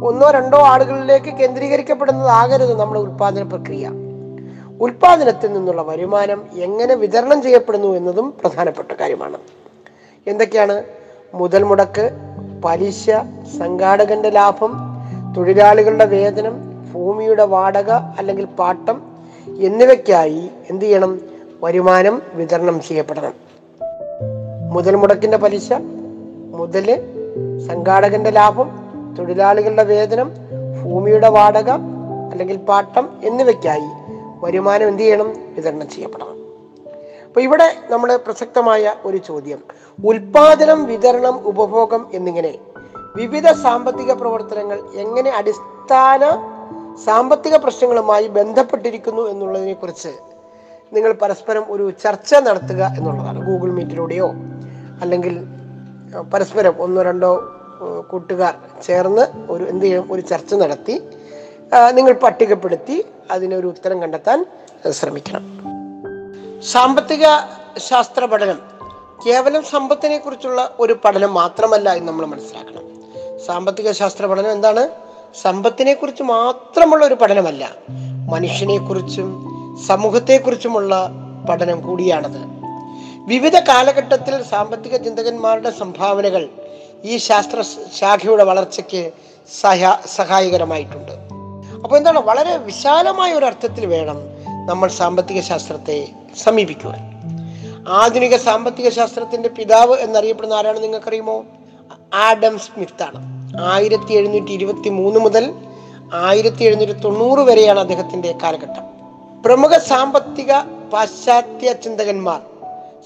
ഒന്നോ 0.05 0.31
രണ്ടോ 0.31 0.59
ആളുകളിലേക്ക് 0.59 1.35
കേന്ദ്രീകരിക്കപ്പെടുന്നതാകരുത് 1.35 2.81
നമ്മുടെ 2.81 3.01
ഉൽപാദന 3.01 3.43
പ്രക്രിയ. 3.43 3.91
ഉൽപാദനത്തിൽ 4.81 5.53
നിന്നുള്ള 5.53 5.83
വരുമാനം 5.83 6.43
എങ്ങനെ 6.55 6.95
വിതരണം 6.95 7.43
ചെയ്യപ്പെടുന്നു 7.43 7.89
എന്നതും 7.89 8.35
പ്രധാനപ്പെട്ട 8.41 8.93
കാര്യമാണ്. 8.93 9.39
എന്തൊക്കെയാണ്? 10.27 10.83
മുതൽ 11.35 11.63
മുടക്ക് 11.63 12.11
പലിശ 12.65 13.11
സംഘാടകന്റെ 13.59 14.31
ലാഭം 14.31 14.79
തൊഴിലാളികളുടെ 15.37 16.05
വേതനം 16.05 16.68
ഭൂമിയുടെ 16.99 17.45
വാടക 17.45 17.91
അല്ലെങ്കിൽ 17.91 18.45
പാട്ടം 18.45 19.03
എന്നിവയ്ക്കായി 19.59 20.51
എന്തു 20.71 20.85
ചെയ്യണം? 20.85 21.21
വരുമാനം 21.63 22.23
വിതരണം 22.35 22.81
ചെയ്യപ്പെടണം. 22.81 23.35
മുതൽ 24.73 24.95
മുടക്കിന്റെ 24.95 25.37
പലിശ 25.37 25.73
മുതൽ 26.55 26.87
സംഘാടകന്റെ 27.69 28.31
ലാഭം 28.31 28.69
തൊഴിലാളികളുടെ 29.19 29.85
വേതനം 29.85 30.33
ഭൂമിയുടെ 30.85 31.29
വാടക 31.29 31.71
അല്ലെങ്കിൽ 32.31 32.57
പാട്ടം 32.57 33.11
എന്നിവയ്ക്കായി 33.25 33.89
വരുമാനം 34.45 34.89
എന്ത് 34.89 35.03
ചെയ്യണം? 35.03 35.29
വിതരണം 35.55 35.89
ചെയ്യപ്പെടണം. 35.89 36.37
അപ്പൊ 37.27 37.41
ഇവിടെ 37.41 37.73
നമ്മൾ 37.91 38.17
പ്രസക്തമായ 38.17 38.95
ഒരു 39.05 39.17
ചോദ്യം. 39.17 39.59
ഉൽപാദനം 40.05 40.85
വിതരണം 40.85 41.47
ഉപഭോഗം 41.47 42.07
എന്നിങ്ങനെ 42.15 42.59
വിവിധ 43.17 43.47
സാമ്പത്തിക 43.51 44.13
പ്രവർത്തനങ്ങൾ 44.13 44.79
എങ്ങനെ 44.95 45.31
അടിസ്ഥാന 45.31 46.25
സാമ്പത്തിക 47.05 47.57
പ്രശ്നങ്ങളുമായി 47.57 48.27
ബന്ധപ്പെട്ടിരിക്കുന്നു 48.29 49.23
എന്നുള്ളതിനെ 49.23 49.73
കുറിച്ച് 49.73 50.09
നിങ്ങൾ 50.93 51.13
പരസ്പരം 51.13 51.65
ഒരു 51.69 51.91
ചർച്ച 52.05 52.35
നടത്തുക 52.35 52.83
എന്നുള്ളതാണ് 52.99 53.47
ഗൂഗിൾ 53.47 53.71
മീറ്റിലൂടെയോ 53.73 54.29
അല്ലെങ്കിൽ 55.01 55.35
പരസ്പരം 56.35 56.75
ഒന്നോ 56.83 57.03
രണ്ടോ 57.03 57.33
കൂട്ടുകാർ 58.11 58.55
ചേർന്ന് 58.83 59.53
ഒരു 59.53 59.65
എന്ത് 59.65 59.85
ചെയ്യും 59.85 60.13
ഒരു 60.13 60.21
ചർച്ച 60.21 60.55
നടത്തി 60.55 60.95
നിങ്ങൾ 61.91 62.13
പട്ടികപ്പെടുത്തി 62.13 63.05
അതിനൊരു 63.31 63.67
ഉത്തരം 63.67 64.03
കണ്ടെത്താൻ 64.03 64.47
ശ്രമിക്കണം. 64.91 65.45
സാമ്പത്തിക 66.73 67.25
ശാസ്ത്ര 67.79 68.25
പഠനം 68.25 68.59
കേവലം 69.27 69.63
സമ്പത്തിനെ 69.65 70.19
കുറിച്ചുള്ള 70.19 70.75
ഒരു 70.81 70.95
പഠനം 71.05 71.35
മാത്രമല്ല 71.35 71.95
എന്ന് 71.95 72.09
നമ്മൾ 72.09 72.27
മനസ്സിലാക്കണം. 72.27 72.85
സാമ്പത്തിക 73.47 73.93
ശാസ്ത്ര 73.93 74.27
പഠനം 74.27 74.53
എന്താണ്? 74.53 74.89
സമ്പത്തിനെ 75.43 75.95
കുറിച്ച് 75.95 76.23
മാത്രമുള്ള 76.23 77.07
ഒരു 77.07 77.15
പഠനമല്ല 77.15 77.73
മനുഷ്യനെ 78.31 78.79
കുറിച്ചും 78.79 79.49
സമൂഹത്തെ 79.87 80.39
കുറിച്ചുമുള്ള 80.39 81.11
പഠനം 81.51 81.81
കൂടിയാണത്. 81.81 82.39
വിവിധ 83.27 83.59
കാലഘട്ടത്തിൽ 83.59 84.43
സാമ്പത്തിക 84.43 84.97
ചിന്തകന്മാരുടെ 84.97 85.71
സംഭാവനകൾ 85.71 86.49
ഈ 87.05 87.17
ശാസ്ത്ര 87.17 87.65
ശാഖയുടെ 87.99 88.45
വളർച്ചയ്ക്ക് 88.45 89.13
സഹാ 89.61 89.99
സഹായകരമായിട്ടുണ്ട്. 90.07 91.13
അപ്പോൾ 91.85 91.97
എന്താണ്? 91.97 92.19
വളരെ 92.19 92.57
വിശാലമായ 92.57 93.33
ഒരു 93.33 93.47
അർത്ഥത്തിൽ 93.47 93.87
വേണം 93.87 94.17
നമ്മൾ 94.67 94.89
സാമ്പത്തിക 94.89 95.41
ശാസ്ത്രത്തെ 95.41 96.09
സമീപിക്കുവാൻ. 96.37 96.99
ആധുനിക 97.89 98.37
സാമ്പത്തിക 98.37 98.89
ശാസ്ത്രത്തിന്റെ 98.89 99.49
പിതാവ് 99.49 99.97
എന്നറിയപ്പെടുന്ന 99.97 100.55
ആരാണ് 100.55 100.83
നിങ്ങൾക്കറിയുമോ? 100.83 101.45
ആഡം 102.15 102.59
സ്മിത്താണ്. 102.59 103.38
ആയിരത്തി 103.59 104.13
എഴുന്നൂറ്റി 104.13 104.53
ഇരുപത്തി 104.53 104.89
മൂന്ന് 104.89 105.21
മുതൽ 105.21 105.55
ആയിരത്തി 106.15 106.65
എഴുന്നൂറ്റി 106.65 106.93
തൊണ്ണൂറ് 106.93 107.39
വരെയാണ് 107.39 107.81
അദ്ദേഹത്തിന്റെ 107.81 108.35
കാലഘട്ടം. 108.43 108.83
പ്രമുഖ 109.45 109.79
സാമ്പത്തിക 109.79 110.53
പാശ്ചാത്യ 110.93 111.73
ചിന്തകന്മാർ 111.73 112.41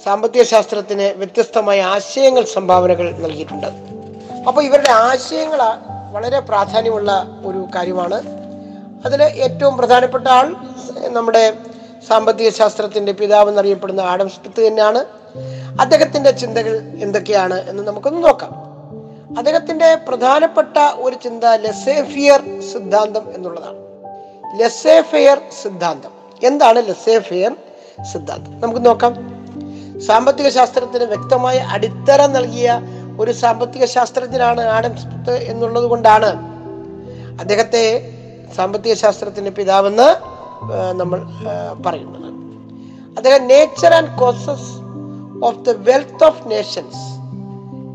സാമ്പത്തിക 0.05 0.43
ശാസ്ത്രത്തിന് 0.43 1.03
വ്യത്യസ്തമായ 1.03 1.83
ആശയങ്ങൾ 1.83 2.45
സംഭാവനകൾ 2.45 3.11
നൽകിയിട്ടുണ്ട്. 3.11 3.67
അപ്പോൾ 4.49 4.65
ഇവരുടെ 4.65 4.91
ആശയങ്ങൾ 4.91 5.59
വളരെ 6.13 6.41
പ്രാധാന്യമുള്ള 6.41 7.41
ഒരു 7.47 7.67
കാര്യമാണ്. 7.75 8.23
അതിൽ 9.07 9.23
ഏറ്റവും 9.23 9.77
പ്രധാനപ്പെട്ട 9.77 10.29
ആൾ 10.29 10.57
നമ്മുടെ 11.09 11.53
സാമ്പത്തിക 12.09 12.49
ശാസ്ത്രത്തിന്റെ 12.49 13.13
പിതാവ് 13.13 13.49
എന്നറിയപ്പെടുന്ന 13.49 14.01
ആഡം 14.01 14.29
സ്മിത്ത് 14.29 14.67
തന്നെയാണ്. 14.67 15.05
അദ്ദേഹത്തിന്റെ 15.81 16.31
ചിന്തകൾ 16.31 16.83
എന്തൊക്കെയാണ് 17.03 17.71
എന്ന് 17.71 17.83
നമുക്കൊന്ന് 17.83 18.25
നോക്കാം. 18.25 18.72
അദ്ദേഹത്തിന്റെ 19.39 19.95
പ്രധാനപ്പെട്ട 19.95 20.77
ഒരു 20.95 21.17
ചിന്ത 21.25 21.45
ലെസേഫിയർ 21.45 22.61
സിദ്ധാന്തം 22.73 23.35
എന്നുള്ളതാണ്. 23.35 23.79
ലെസേഫെയർ 24.61 25.41
സിദ്ധാന്തം. 25.63 26.11
എന്താണ് 26.43 26.89
ലെസേഫെയർ 26.89 27.57
സിദ്ധാന്തം? 28.13 28.61
നമുക്ക് 28.61 28.87
നോക്കാം. 28.87 29.15
സാമ്പത്തിക 30.01 30.49
ശാസ്ത്രത്തിന് 30.49 31.05
വ്യക്തമായ 31.05 31.59
അടിത്തറ 31.59 32.27
നൽകിയ 32.27 32.81
ഒരു 33.21 33.33
സാമ്പത്തിക 33.33 33.85
ശാസ്ത്രജ്ഞനാണ് 33.85 34.61
ആഡം 34.61 34.97
സ്മിത്ത് 34.97 35.35
എന്നുള്ളത് 35.43 35.85
കൊണ്ടാണ് 35.85 36.31
അദ്ദേഹത്തെ 37.41 37.85
സാമ്പത്തിക 38.57 38.95
ശാസ്ത്രത്തിന്റെ 38.95 39.51
പിതാവെന്ന് 39.51 40.09
നമ്മൾ 41.01 41.19
പറയുന്നത്. 41.87 42.29
അദ്ദേഹം 43.17 43.47
nature 43.47 43.95
and 43.95 44.19
causes 44.21 44.71
of 45.45 45.59
the 45.59 45.71
wealth 45.71 46.25
of 46.25 46.51
nations 46.51 47.22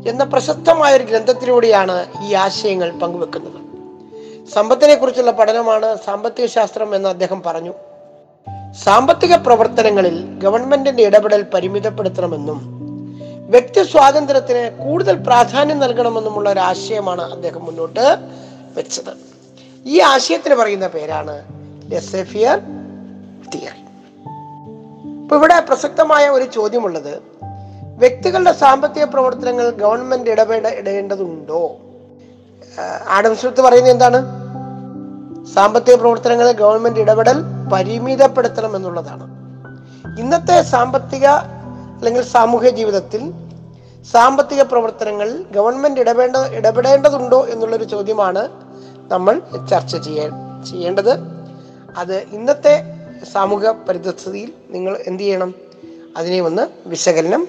എന്ന 0.06 0.24
പ്രശസ്തമായ 0.24 0.96
ഒരു 0.96 1.04
ഗ്രന്ഥത്തിലൂടെയാണ് 1.04 2.06
ഈ 2.22 2.34
ആശയങ്ങൾ 2.34 2.90
പങ്കുവെക്കുന്നത്. 2.90 3.68
സമ്പത്തിനെ 4.48 4.94
കുറിച്ചുള്ള 4.94 5.30
പഠനമാണ് 5.30 5.96
സാമ്പത്തിക 5.96 6.46
ശാസ്ത്രം 6.46 6.94
എന്ന് 6.94 7.08
അദ്ദേഹം 7.08 7.42
പറഞ്ഞു. 7.46 7.72
സാമ്പത്തിക 8.84 9.36
പ്രവർത്തനങ്ങളിൽ 9.36 10.38
ഗവൺമെന്റിന്റെ 10.38 11.02
ഇടപെടൽ 11.02 11.42
പരിമിതപ്പെടുത്തണമെന്നും 11.54 12.78
വ്യക്തി 13.50 13.82
സ്വാതന്ത്ര്യത്തിന് 13.82 14.84
കൂടുതൽ 14.84 15.16
പ്രാധാന്യം 15.16 15.78
നൽകണമെന്നുമുള്ള 15.78 16.52
ഒരു 16.52 16.60
ആശയമാണ് 16.60 17.32
അദ്ദേഹം 17.32 17.64
മുന്നോട്ട് 17.64 18.16
വെച്ചത്. 18.76 19.16
ഈ 19.86 20.00
ആശയത്തിന് 20.00 20.54
പറയുന്ന 20.54 20.86
പേരാണ് 20.86 21.44
തിയറി. 23.54 23.88
ഇപ്പൊ 25.22 25.36
ഇവിടെ 25.36 25.60
പ്രസക്തമായ 25.60 26.28
ഒരു 26.28 26.44
ചോദ്യമുള്ളത് 26.44 27.37
വ്യക്തികളുടെ 27.98 28.52
സാമ്പത്തിക 28.52 29.04
പ്രവർത്തനങ്ങൾ 29.04 29.70
ഗവൺമെന്റ് 29.70 30.30
ഇടപെട 30.30 30.66
ഇടേണ്ടതുണ്ടോ? 30.66 31.76
ആഡം 33.08 33.36
സ്മിത്ത് 33.36 33.60
പറയുന്നത് 33.60 33.92
എന്താണ്? 33.92 34.18
സാമ്പത്തിക 35.54 35.94
പ്രവർത്തനങ്ങളിൽ 35.94 36.52
ഗവൺമെന്റ് 36.52 37.00
ഇടപെടൽ 37.00 37.38
പരിമിതപ്പെടുത്തണം 37.72 38.76
എന്നുള്ളതാണ്. 38.76 39.24
ഇന്നത്തെ 40.20 40.62
സാമ്പത്തിക 40.62 41.26
അല്ലെങ്കിൽ 41.98 42.22
സാമൂഹ്യ 42.22 42.70
ജീവിതത്തിൽ 42.70 43.32
സാമ്പത്തിക 44.12 44.62
പ്രവർത്തനങ്ങൾ 44.62 45.44
ഗവൺമെന്റ് 45.50 46.00
ഇടപെട 46.00 46.36
ഇടപെടേണ്ടതുണ്ടോ 46.36 47.46
എന്നുള്ളൊരു 47.46 47.84
ചോദ്യമാണ് 47.84 48.48
നമ്മൾ 49.12 49.42
ചർച്ച 49.70 49.96
ചെയ്യേ 49.96 50.30
ചെയ്യേണ്ടത്. 50.70 51.12
അത് 51.96 52.16
ഇന്നത്തെ 52.16 52.74
സാമൂഹിക 53.32 53.70
പരിതസ്ഥിതിയിൽ 53.70 54.52
നിങ്ങൾ 54.70 54.98
എന്ത് 55.06 55.22
ചെയ്യണം? 55.22 55.54
അതിനെ 56.16 56.40
ഒന്ന് 56.40 56.88
വിശകലനം 56.88 57.48